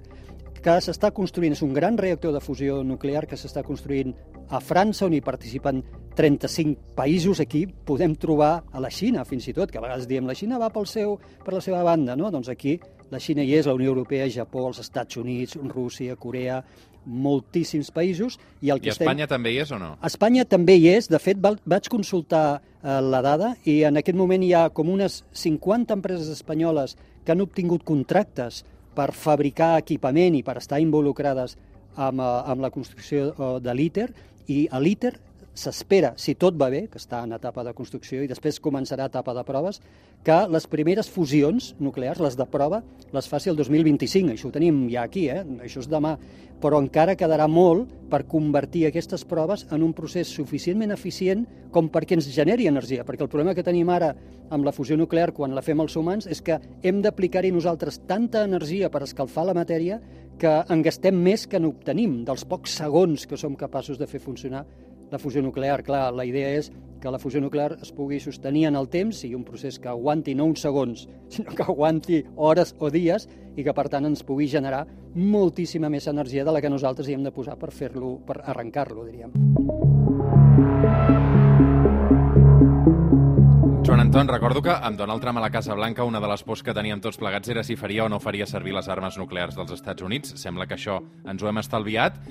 que 0.61 0.75
s'està 0.83 1.09
construint, 1.15 1.55
és 1.55 1.63
un 1.65 1.73
gran 1.73 1.97
reactor 1.97 2.33
de 2.35 2.41
fusió 2.43 2.81
nuclear 2.85 3.25
que 3.25 3.37
s'està 3.39 3.63
construint 3.65 4.13
a 4.53 4.59
França, 4.61 5.07
on 5.07 5.15
hi 5.15 5.21
participen 5.25 5.81
35 6.17 6.93
països. 6.97 7.39
Aquí 7.41 7.63
podem 7.65 8.13
trobar 8.19 8.51
a 8.69 8.81
la 8.83 8.91
Xina, 8.93 9.25
fins 9.25 9.47
i 9.49 9.55
tot, 9.57 9.71
que 9.71 9.79
a 9.79 9.85
vegades 9.85 10.05
diem 10.09 10.27
la 10.29 10.35
Xina 10.37 10.59
va 10.61 10.69
pel 10.69 10.85
seu, 10.85 11.15
per 11.45 11.55
la 11.55 11.63
seva 11.65 11.81
banda, 11.87 12.17
no? 12.19 12.29
Doncs 12.33 12.51
aquí 12.53 12.75
la 13.11 13.19
Xina 13.19 13.43
hi 13.43 13.55
és, 13.57 13.65
la 13.65 13.75
Unió 13.77 13.89
Europea, 13.95 14.29
Japó, 14.29 14.67
els 14.69 14.83
Estats 14.83 15.17
Units, 15.17 15.57
Rússia, 15.71 16.15
Corea, 16.15 16.61
moltíssims 17.05 17.91
països. 17.93 18.37
I, 18.61 18.71
el 18.73 18.81
que 18.81 18.91
I 18.91 18.93
Espanya 18.93 19.25
estem... 19.25 19.35
també 19.37 19.53
hi 19.53 19.61
és 19.63 19.71
o 19.71 19.79
no? 19.81 19.93
Espanya 20.05 20.45
també 20.45 20.77
hi 20.79 20.89
és. 20.93 21.09
De 21.11 21.19
fet, 21.21 21.39
vaig 21.41 21.89
consultar 21.91 22.45
eh, 22.59 22.99
la 23.01 23.21
dada 23.25 23.55
i 23.65 23.81
en 23.87 23.97
aquest 24.01 24.17
moment 24.17 24.43
hi 24.45 24.53
ha 24.57 24.67
com 24.75 24.91
unes 24.93 25.21
50 25.33 25.97
empreses 25.97 26.29
espanyoles 26.33 26.97
que 27.25 27.33
han 27.33 27.43
obtingut 27.43 27.85
contractes 27.87 28.63
per 28.95 29.11
fabricar 29.15 29.77
equipament 29.79 30.35
i 30.35 30.43
per 30.43 30.57
estar 30.59 30.81
involucrades 30.83 31.57
amb, 31.95 32.19
eh, 32.19 32.31
amb 32.53 32.61
la 32.61 32.71
construcció 32.73 33.31
eh, 33.31 33.53
de 33.63 33.75
l'ITER, 33.75 34.09
i 34.51 34.65
a 34.71 34.79
l'ITER 34.81 35.15
s'espera, 35.53 36.13
si 36.15 36.35
tot 36.39 36.55
va 36.59 36.69
bé, 36.71 36.85
que 36.87 36.99
està 36.99 37.21
en 37.25 37.35
etapa 37.35 37.63
de 37.67 37.73
construcció 37.75 38.21
i 38.23 38.29
després 38.29 38.61
començarà 38.63 39.09
etapa 39.09 39.33
de 39.35 39.43
proves, 39.47 39.81
que 40.23 40.37
les 40.53 40.67
primeres 40.69 41.09
fusions 41.09 41.71
nuclears, 41.81 42.21
les 42.23 42.37
de 42.37 42.45
prova, 42.47 42.81
les 43.11 43.27
faci 43.27 43.49
el 43.51 43.57
2025. 43.57 44.31
Això 44.35 44.47
ho 44.47 44.53
tenim 44.55 44.85
ja 44.91 45.03
aquí, 45.03 45.27
eh? 45.33 45.41
això 45.65 45.81
és 45.81 45.89
demà. 45.91 46.15
Però 46.61 46.77
encara 46.77 47.17
quedarà 47.17 47.47
molt 47.49 47.89
per 48.11 48.27
convertir 48.29 48.85
aquestes 48.87 49.25
proves 49.25 49.65
en 49.73 49.81
un 49.81 49.95
procés 49.97 50.29
suficientment 50.29 50.93
eficient 50.93 51.47
com 51.73 51.89
perquè 51.89 52.15
ens 52.19 52.29
generi 52.31 52.69
energia. 52.69 53.03
Perquè 53.07 53.25
el 53.25 53.31
problema 53.31 53.55
que 53.57 53.65
tenim 53.65 53.89
ara 53.89 54.13
amb 54.51 54.67
la 54.67 54.73
fusió 54.75 54.95
nuclear 54.99 55.31
quan 55.33 55.55
la 55.55 55.65
fem 55.65 55.81
els 55.81 55.95
humans 55.97 56.27
és 56.29 56.43
que 56.45 56.59
hem 56.83 57.01
d'aplicar-hi 57.01 57.51
nosaltres 57.55 58.03
tanta 58.07 58.45
energia 58.45 58.91
per 58.93 59.01
escalfar 59.07 59.47
la 59.49 59.57
matèria 59.57 59.97
que 60.41 60.53
en 60.73 60.81
gastem 60.85 61.17
més 61.17 61.47
que 61.47 61.59
n'obtenim 61.59 62.21
dels 62.27 62.45
pocs 62.49 62.77
segons 62.81 63.25
que 63.25 63.37
som 63.37 63.57
capaços 63.57 63.97
de 63.97 64.07
fer 64.09 64.21
funcionar 64.21 64.65
la 65.11 65.19
fusió 65.19 65.43
nuclear. 65.43 65.83
Clar, 65.83 66.09
la 66.15 66.25
idea 66.25 66.55
és 66.57 66.71
que 67.01 67.11
la 67.11 67.19
fusió 67.19 67.41
nuclear 67.41 67.75
es 67.81 67.91
pugui 67.91 68.19
sostenir 68.21 68.67
en 68.69 68.77
el 68.79 68.87
temps, 68.89 69.21
sigui 69.23 69.35
un 69.35 69.45
procés 69.45 69.79
que 69.81 69.89
aguanti 69.91 70.35
no 70.37 70.45
uns 70.49 70.63
segons, 70.63 71.07
sinó 71.33 71.53
que 71.57 71.67
aguanti 71.67 72.23
hores 72.35 72.75
o 72.79 72.89
dies 72.93 73.27
i 73.57 73.65
que, 73.65 73.73
per 73.75 73.89
tant, 73.91 74.07
ens 74.07 74.23
pugui 74.23 74.47
generar 74.47 74.85
moltíssima 75.15 75.89
més 75.91 76.07
energia 76.07 76.45
de 76.47 76.55
la 76.55 76.61
que 76.63 76.71
nosaltres 76.71 77.09
hi 77.09 77.17
hem 77.17 77.25
de 77.27 77.35
posar 77.35 77.57
per 77.59 77.73
fer-lo, 77.75 78.15
per 78.25 78.39
arrencar-lo, 78.45 79.05
diríem. 79.09 79.35
Joan 83.81 83.99
Anton, 84.05 84.29
recordo 84.29 84.61
que 84.61 84.71
amb 84.71 84.95
Donald 84.95 85.19
Trump 85.19 85.41
a 85.41 85.41
la 85.41 85.49
Casa 85.51 85.73
Blanca 85.75 86.05
una 86.05 86.21
de 86.21 86.29
les 86.29 86.43
pors 86.47 86.61
que 86.63 86.75
teníem 86.77 87.01
tots 87.01 87.17
plegats 87.19 87.49
era 87.49 87.63
si 87.65 87.75
faria 87.75 88.05
o 88.05 88.09
no 88.13 88.21
faria 88.23 88.45
servir 88.45 88.75
les 88.77 88.87
armes 88.87 89.17
nuclears 89.17 89.57
dels 89.57 89.73
Estats 89.73 90.05
Units. 90.05 90.35
Sembla 90.39 90.67
que 90.69 90.77
això 90.77 91.01
ens 91.25 91.41
ho 91.41 91.49
hem 91.49 91.59
estalviat. 91.59 92.21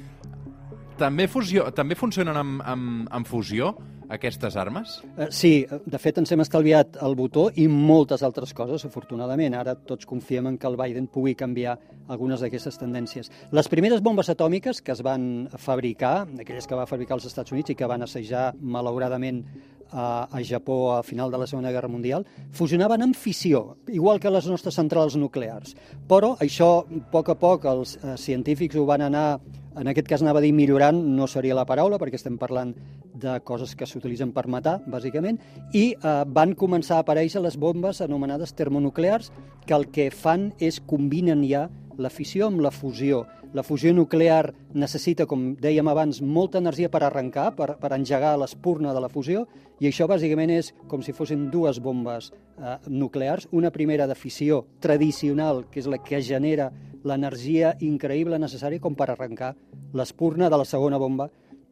També, 1.01 1.25
fusió, 1.33 1.71
també 1.73 1.97
funcionen 1.97 2.37
amb, 2.37 2.61
amb, 2.69 3.07
amb 3.17 3.29
fusió, 3.29 3.71
aquestes 4.13 4.57
armes? 4.61 4.99
Eh, 5.17 5.31
sí, 5.33 5.53
de 5.65 6.01
fet 6.03 6.19
ens 6.21 6.33
hem 6.35 6.43
estalviat 6.45 6.99
el 7.07 7.17
botó 7.17 7.47
i 7.57 7.65
moltes 7.71 8.25
altres 8.27 8.53
coses, 8.59 8.85
afortunadament. 8.85 9.57
Ara 9.57 9.77
tots 9.79 10.09
confiem 10.11 10.51
en 10.51 10.59
que 10.61 10.69
el 10.69 10.77
Biden 10.77 11.09
pugui 11.09 11.37
canviar 11.39 11.79
algunes 12.11 12.45
d'aquestes 12.45 12.77
tendències. 12.83 13.31
Les 13.57 13.71
primeres 13.73 14.03
bombes 14.05 14.29
atòmiques 14.29 14.83
que 14.85 14.93
es 14.93 15.01
van 15.07 15.49
fabricar, 15.57 16.27
aquelles 16.43 16.69
que 16.69 16.77
va 16.77 16.89
fabricar 16.91 17.17
els 17.17 17.31
Estats 17.31 17.55
Units 17.55 17.73
i 17.73 17.79
que 17.79 17.89
van 17.89 18.05
assajar, 18.05 18.51
malauradament, 18.61 19.45
a, 19.93 20.29
a 20.31 20.43
Japó 20.45 20.93
a 20.95 21.03
final 21.03 21.31
de 21.31 21.39
la 21.39 21.47
Segona 21.47 21.73
Guerra 21.73 21.89
Mundial, 21.89 22.27
fusionaven 22.53 23.03
amb 23.03 23.17
fissió, 23.17 23.77
igual 23.89 24.21
que 24.21 24.31
les 24.31 24.47
nostres 24.47 24.77
centrals 24.79 25.17
nuclears. 25.17 25.75
Però 26.09 26.37
això, 26.41 26.85
a 26.85 27.01
poc 27.11 27.33
a 27.33 27.39
poc, 27.39 27.67
els 27.67 27.97
eh, 27.97 28.15
científics 28.21 28.79
ho 28.79 28.87
van 28.87 29.09
anar 29.09 29.41
en 29.81 29.89
aquest 29.89 30.09
cas 30.09 30.21
anava 30.21 30.43
a 30.43 30.45
dir 30.45 30.53
millorant, 30.53 30.99
no 31.17 31.27
seria 31.31 31.57
la 31.57 31.65
paraula, 31.65 31.97
perquè 31.99 32.19
estem 32.21 32.37
parlant 32.39 32.75
de 33.21 33.39
coses 33.49 33.73
que 33.77 33.89
s'utilitzen 33.89 34.35
per 34.37 34.45
matar, 34.53 34.77
bàsicament, 34.93 35.41
i 35.73 35.95
eh, 35.95 36.17
van 36.29 36.53
començar 36.53 36.99
a 36.99 37.05
aparèixer 37.05 37.41
les 37.41 37.57
bombes 37.57 38.03
anomenades 38.05 38.53
termonuclears, 38.59 39.33
que 39.65 39.77
el 39.77 39.89
que 39.89 40.11
fan 40.13 40.51
és 40.61 40.83
combinen 40.85 41.47
ja 41.49 41.69
la 42.01 42.13
fissió 42.13 42.49
amb 42.49 42.61
la 42.61 42.73
fusió. 42.73 43.25
La 43.57 43.65
fusió 43.67 43.91
nuclear 43.97 44.53
necessita, 44.79 45.27
com 45.27 45.55
dèiem 45.59 45.89
abans, 45.91 46.21
molta 46.23 46.61
energia 46.61 46.91
per 46.93 47.03
arrencar, 47.03 47.49
per, 47.57 47.73
per 47.81 47.91
engegar 47.97 48.37
l'espurna 48.39 48.93
de 48.95 49.01
la 49.03 49.11
fusió, 49.11 49.47
i 49.81 49.89
això 49.89 50.07
bàsicament 50.07 50.53
és 50.55 50.71
com 50.93 51.03
si 51.03 51.17
fossin 51.17 51.49
dues 51.51 51.81
bombes 51.83 52.31
eh, 52.31 52.77
nuclears. 52.87 53.49
Una 53.51 53.73
primera 53.73 54.07
de 54.07 54.15
fissió 54.15 54.67
tradicional, 54.85 55.65
que 55.73 55.81
és 55.81 55.89
la 55.91 55.99
que 56.05 56.23
genera 56.23 56.71
l'energia 57.05 57.75
increïble 57.81 58.39
necessària 58.39 58.81
com 58.81 58.95
per 58.95 59.11
arrencar 59.11 59.55
l'espurna 59.97 60.51
de 60.51 60.61
la 60.61 60.69
segona 60.69 60.99
bomba, 60.99 61.31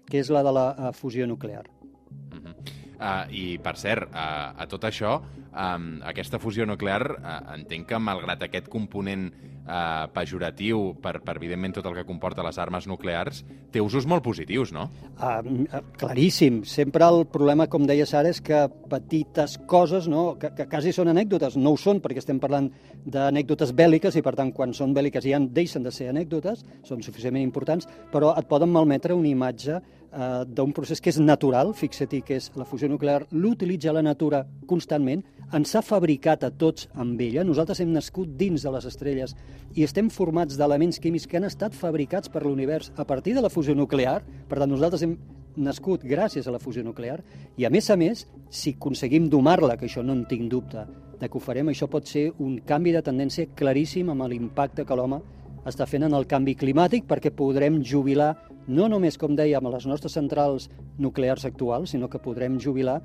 que 0.09 0.21
és 0.23 0.31
la 0.33 0.43
de 0.43 0.53
la 0.53 0.67
uh, 0.73 0.93
fusió 0.93 1.27
nuclear. 1.27 1.67
Uh 2.33 2.39
-huh. 2.39 2.78
Uh, 2.99 3.25
I, 3.31 3.59
per 3.63 3.77
cert, 3.81 4.11
uh, 4.13 4.53
a 4.59 4.67
tot 4.71 4.85
això, 4.89 5.19
um, 5.49 5.91
aquesta 6.07 6.41
fusió 6.43 6.67
nuclear, 6.67 7.03
uh, 7.19 7.39
entenc 7.57 7.89
que 7.93 8.03
malgrat 8.03 8.45
aquest 8.47 8.69
component 8.73 9.31
eh, 9.69 10.09
pejoratiu 10.15 10.95
per, 11.03 11.19
per, 11.25 11.37
evidentment, 11.37 11.77
tot 11.77 11.87
el 11.89 11.97
que 11.99 12.07
comporta 12.09 12.45
les 12.47 12.59
armes 12.61 12.89
nuclears, 12.89 13.43
té 13.73 13.83
usos 13.85 14.07
molt 14.09 14.25
positius, 14.25 14.73
no? 14.75 14.89
Uh, 15.19 15.81
claríssim. 16.01 16.63
Sempre 16.69 17.07
el 17.07 17.27
problema, 17.31 17.69
com 17.71 17.85
deia 17.89 18.07
Sara, 18.09 18.33
és 18.33 18.41
que 18.45 18.65
petites 18.91 19.59
coses, 19.69 20.09
no, 20.11 20.31
que, 20.41 20.51
que 20.57 20.69
quasi 20.71 20.95
són 20.97 21.13
anècdotes, 21.13 21.59
no 21.61 21.75
ho 21.75 21.81
són 21.81 22.03
perquè 22.05 22.23
estem 22.23 22.41
parlant 22.41 22.71
d'anècdotes 23.05 23.75
bèl·liques 23.77 24.17
i, 24.19 24.25
per 24.25 24.35
tant, 24.39 24.55
quan 24.57 24.73
són 24.77 24.97
bèl·liques 24.97 25.27
ja 25.29 25.41
deixen 25.43 25.85
de 25.85 25.93
ser 25.95 26.09
anècdotes, 26.13 26.65
són 26.89 27.05
suficientment 27.05 27.45
importants, 27.45 27.89
però 28.13 28.33
et 28.39 28.49
poden 28.49 28.73
malmetre 28.73 29.17
una 29.17 29.31
imatge 29.31 29.83
eh, 30.13 30.45
d'un 30.47 30.73
procés 30.73 31.01
que 31.01 31.11
és 31.13 31.19
natural, 31.21 31.73
fixa-t'hi 31.77 32.23
que 32.27 32.39
és 32.39 32.51
la 32.57 32.67
fusió 32.69 32.89
nuclear, 32.89 33.23
l'utilitza 33.33 33.95
la 33.95 34.03
natura 34.03 34.45
constantment, 34.67 35.25
ens 35.55 35.75
ha 35.75 35.83
fabricat 35.83 36.45
a 36.45 36.51
tots 36.51 36.89
amb 36.95 37.21
ella, 37.25 37.45
nosaltres 37.45 37.81
hem 37.81 37.93
nascut 37.95 38.37
dins 38.37 38.65
de 38.65 38.73
les 38.75 38.87
estrelles 38.89 39.35
i 39.77 39.87
estem 39.87 40.11
formats 40.13 40.59
d'elements 40.61 41.01
químics 41.01 41.27
que 41.27 41.39
han 41.41 41.49
estat 41.49 41.77
fabricats 41.77 42.29
per 42.29 42.45
l'univers 42.45 42.93
a 42.97 43.07
partir 43.09 43.35
de 43.35 43.45
la 43.45 43.53
fusió 43.53 43.75
nuclear, 43.75 44.21
per 44.49 44.61
tant 44.61 44.71
nosaltres 44.71 45.05
hem 45.07 45.17
nascut 45.59 46.05
gràcies 46.07 46.47
a 46.47 46.55
la 46.55 46.61
fusió 46.63 46.85
nuclear 46.85 47.19
i 47.59 47.67
a 47.67 47.71
més 47.71 47.91
a 47.91 47.97
més, 47.97 48.27
si 48.51 48.77
aconseguim 48.77 49.29
domar-la, 49.29 49.77
que 49.77 49.89
això 49.89 50.05
no 50.05 50.15
en 50.15 50.25
tinc 50.29 50.51
dubte 50.53 50.87
de 51.19 51.27
que 51.27 51.39
ho 51.39 51.43
farem, 51.43 51.73
això 51.73 51.89
pot 51.91 52.07
ser 52.07 52.29
un 52.39 52.61
canvi 52.67 52.93
de 52.95 53.03
tendència 53.03 53.49
claríssim 53.59 54.11
amb 54.13 54.29
l'impacte 54.31 54.85
que 54.87 54.97
l'home 54.97 55.19
està 55.69 55.87
fent 55.87 56.07
en 56.07 56.17
el 56.17 56.27
canvi 56.29 56.55
climàtic 56.59 57.07
perquè 57.09 57.33
podrem 57.35 57.81
jubilar 57.85 58.35
no 58.69 58.89
només, 58.89 59.17
com 59.17 59.33
dèiem, 59.37 59.65
a 59.65 59.73
les 59.73 59.87
nostres 59.89 60.13
centrals 60.13 60.69
nuclears 61.01 61.47
actuals, 61.49 61.95
sinó 61.95 62.09
que 62.13 62.21
podrem 62.21 62.59
jubilar 62.61 62.99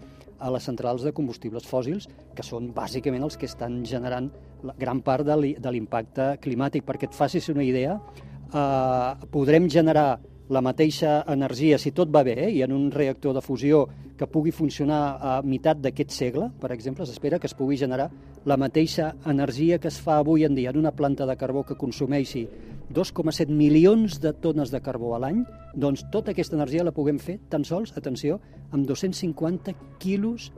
a 0.44 0.50
les 0.52 0.66
centrals 0.68 1.06
de 1.08 1.14
combustibles 1.16 1.68
fòssils, 1.70 2.10
que 2.36 2.44
són 2.44 2.74
bàsicament 2.76 3.24
els 3.24 3.38
que 3.40 3.48
estan 3.48 3.80
generant 3.88 4.28
la 4.68 4.76
gran 4.80 5.00
part 5.04 5.24
de 5.24 5.72
l'impacte 5.72 6.34
climàtic. 6.44 6.84
Perquè 6.84 7.08
et 7.08 7.16
facis 7.16 7.48
una 7.54 7.64
idea, 7.64 7.96
eh, 7.96 9.28
podrem 9.32 9.70
generar 9.70 10.20
la 10.54 10.62
mateixa 10.62 11.24
energia, 11.34 11.80
si 11.82 11.92
tot 11.92 12.12
va 12.14 12.22
bé, 12.24 12.36
eh, 12.46 12.52
i 12.54 12.62
en 12.62 12.72
un 12.72 12.90
reactor 12.92 13.34
de 13.34 13.42
fusió 13.42 13.88
que 14.18 14.28
pugui 14.30 14.52
funcionar 14.54 15.18
a 15.18 15.34
meitat 15.42 15.80
d'aquest 15.82 16.14
segle, 16.14 16.52
per 16.62 16.72
exemple, 16.72 17.08
s'espera 17.10 17.40
que 17.40 17.50
es 17.50 17.56
pugui 17.58 17.78
generar 17.82 18.12
la 18.46 18.58
mateixa 18.58 19.16
energia 19.26 19.80
que 19.80 19.90
es 19.90 19.98
fa 20.00 20.20
avui 20.22 20.46
en 20.46 20.54
dia 20.56 20.70
en 20.70 20.78
una 20.78 20.92
planta 20.92 21.26
de 21.26 21.36
carbó 21.36 21.64
que 21.64 21.80
consumeixi 21.80 22.48
2,7 22.94 23.50
milions 23.50 24.20
de 24.22 24.34
tones 24.34 24.70
de 24.70 24.82
carbó 24.82 25.16
a 25.16 25.20
l'any, 25.24 25.42
doncs 25.74 26.06
tota 26.12 26.32
aquesta 26.32 26.56
energia 26.56 26.86
la 26.86 26.94
puguem 26.94 27.18
fer 27.18 27.40
tan 27.50 27.66
sols, 27.66 27.96
atenció, 27.98 28.40
amb 28.72 28.86
250 28.86 29.74
quilos 30.00 30.52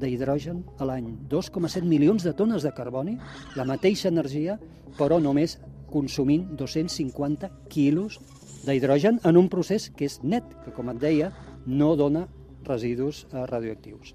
d'hidrogen 0.00 0.62
a 0.78 0.86
l'any. 0.86 1.10
2,7 1.28 1.82
milions 1.84 2.22
de 2.24 2.32
tones 2.36 2.62
de 2.62 2.72
carboni, 2.76 3.18
la 3.56 3.66
mateixa 3.66 4.08
energia, 4.08 4.60
però 4.96 5.18
només 5.20 5.58
consumint 5.90 6.46
250 6.56 7.50
quilos 7.68 8.20
d'hidrogen 8.66 9.20
en 9.24 9.40
un 9.40 9.48
procés 9.52 9.90
que 9.96 10.08
és 10.08 10.20
net, 10.22 10.46
que 10.64 10.74
com 10.76 10.92
et 10.92 11.00
deia, 11.02 11.32
no 11.66 11.94
dona 11.96 12.26
residus 12.66 13.26
eh, 13.32 13.46
radioactius. 13.46 14.14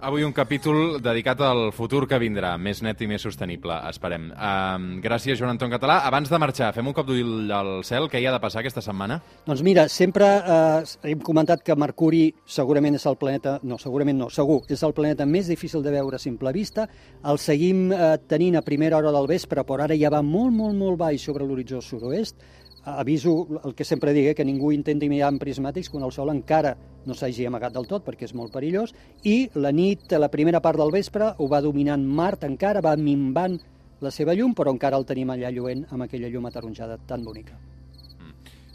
Avui 0.00 0.24
un 0.24 0.32
capítol 0.32 0.96
dedicat 1.04 1.42
al 1.44 1.74
futur 1.76 2.06
que 2.08 2.16
vindrà, 2.16 2.54
més 2.56 2.78
net 2.80 3.02
i 3.04 3.06
més 3.08 3.20
sostenible, 3.20 3.74
esperem. 3.90 4.30
Uh, 4.32 4.96
gràcies, 5.04 5.36
Joan 5.36 5.52
Anton 5.52 5.74
Català. 5.74 5.98
Abans 6.08 6.30
de 6.32 6.38
marxar, 6.40 6.70
fem 6.72 6.88
un 6.88 6.94
cop 6.96 7.04
d'ull 7.10 7.52
al 7.52 7.68
cel. 7.84 8.08
Què 8.08 8.22
hi 8.22 8.24
ha 8.24 8.32
de 8.32 8.40
passar 8.40 8.62
aquesta 8.62 8.80
setmana? 8.80 9.18
Doncs 9.44 9.60
mira, 9.66 9.84
sempre 9.92 10.30
eh, 10.40 11.10
hem 11.12 11.20
comentat 11.20 11.60
que 11.66 11.76
Mercuri 11.76 12.22
segurament 12.48 12.96
és 12.96 13.04
el 13.10 13.18
planeta, 13.20 13.58
no, 13.60 13.76
segurament 13.76 14.16
no, 14.22 14.30
segur, 14.32 14.62
és 14.72 14.80
el 14.88 14.96
planeta 14.96 15.26
més 15.28 15.52
difícil 15.52 15.84
de 15.84 15.92
veure 15.92 16.16
a 16.16 16.22
simple 16.22 16.54
vista. 16.56 16.88
El 17.28 17.36
seguim 17.36 17.90
eh, 17.92 18.14
tenint 18.24 18.56
a 18.56 18.64
primera 18.64 18.96
hora 18.96 19.12
del 19.12 19.28
vespre, 19.28 19.66
però 19.68 19.84
ara 19.84 20.00
ja 20.00 20.08
va 20.08 20.22
molt, 20.24 20.56
molt, 20.56 20.80
molt 20.80 20.96
baix 21.04 21.28
sobre 21.28 21.44
l'horitzó 21.44 21.82
sud-oest. 21.84 22.40
Aviso 22.84 23.46
el 23.64 23.74
que 23.74 23.84
sempre 23.84 24.14
digui, 24.16 24.34
que 24.34 24.44
ningú 24.44 24.70
intenti 24.72 25.08
mirar 25.08 25.28
amb 25.28 25.42
prismàtics 25.42 25.90
quan 25.92 26.06
el 26.06 26.14
sol 26.16 26.30
encara 26.32 26.76
no 27.06 27.14
s'hagi 27.14 27.44
amagat 27.46 27.74
del 27.74 27.88
tot, 27.88 28.04
perquè 28.06 28.24
és 28.24 28.34
molt 28.34 28.52
perillós, 28.52 28.94
i 29.24 29.50
la 29.54 29.72
nit, 29.72 30.12
la 30.16 30.30
primera 30.32 30.62
part 30.64 30.80
del 30.80 30.92
vespre, 30.92 31.34
ho 31.36 31.48
va 31.48 31.60
dominant 31.60 32.04
Mart 32.04 32.44
encara, 32.48 32.80
va 32.80 32.96
minvant 32.96 33.58
la 34.00 34.10
seva 34.10 34.32
llum, 34.34 34.54
però 34.56 34.72
encara 34.72 34.96
el 34.96 35.04
tenim 35.04 35.30
allà 35.30 35.52
lluent 35.52 35.84
amb 35.90 36.06
aquella 36.06 36.32
llum 36.32 36.48
ataronjada 36.48 36.96
tan 37.06 37.24
bonica. 37.24 37.58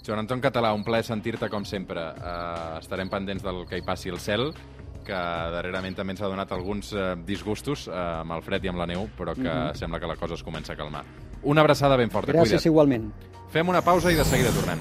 Joan 0.05 0.21
Anton 0.21 0.41
Català, 0.41 0.69
un 0.77 0.83
plaer 0.85 1.03
sentir-te 1.03 1.49
com 1.49 1.65
sempre. 1.65 2.01
Uh, 2.21 2.77
estarem 2.77 3.09
pendents 3.09 3.41
del 3.41 3.63
que 3.65 3.79
hi 3.79 3.85
passi 3.85 4.13
al 4.13 4.21
cel, 4.21 4.51
que 5.05 5.21
darrerament 5.53 5.97
també 5.97 6.13
ens 6.13 6.21
ha 6.21 6.29
donat 6.29 6.53
alguns 6.53 6.91
uh, 6.93 7.13
disgustos 7.25 7.87
uh, 7.89 8.21
amb 8.21 8.37
el 8.37 8.45
fred 8.45 8.65
i 8.65 8.69
amb 8.69 8.81
la 8.81 8.89
neu, 8.89 9.07
però 9.17 9.33
que 9.33 9.41
mm 9.41 9.49
-hmm. 9.49 9.75
sembla 9.81 9.99
que 9.99 10.07
la 10.07 10.15
cosa 10.15 10.35
es 10.35 10.43
comença 10.43 10.73
a 10.73 10.75
calmar. 10.75 11.05
Una 11.45 11.61
abraçada 11.61 11.95
ben 11.97 12.09
forta, 12.11 12.33
Gràcies 12.33 12.57
cuida't. 12.61 12.65
igualment. 12.71 13.09
Fem 13.53 13.69
una 13.69 13.81
pausa 13.85 14.11
i 14.11 14.15
de 14.17 14.25
seguida 14.25 14.49
tornem. 14.51 14.79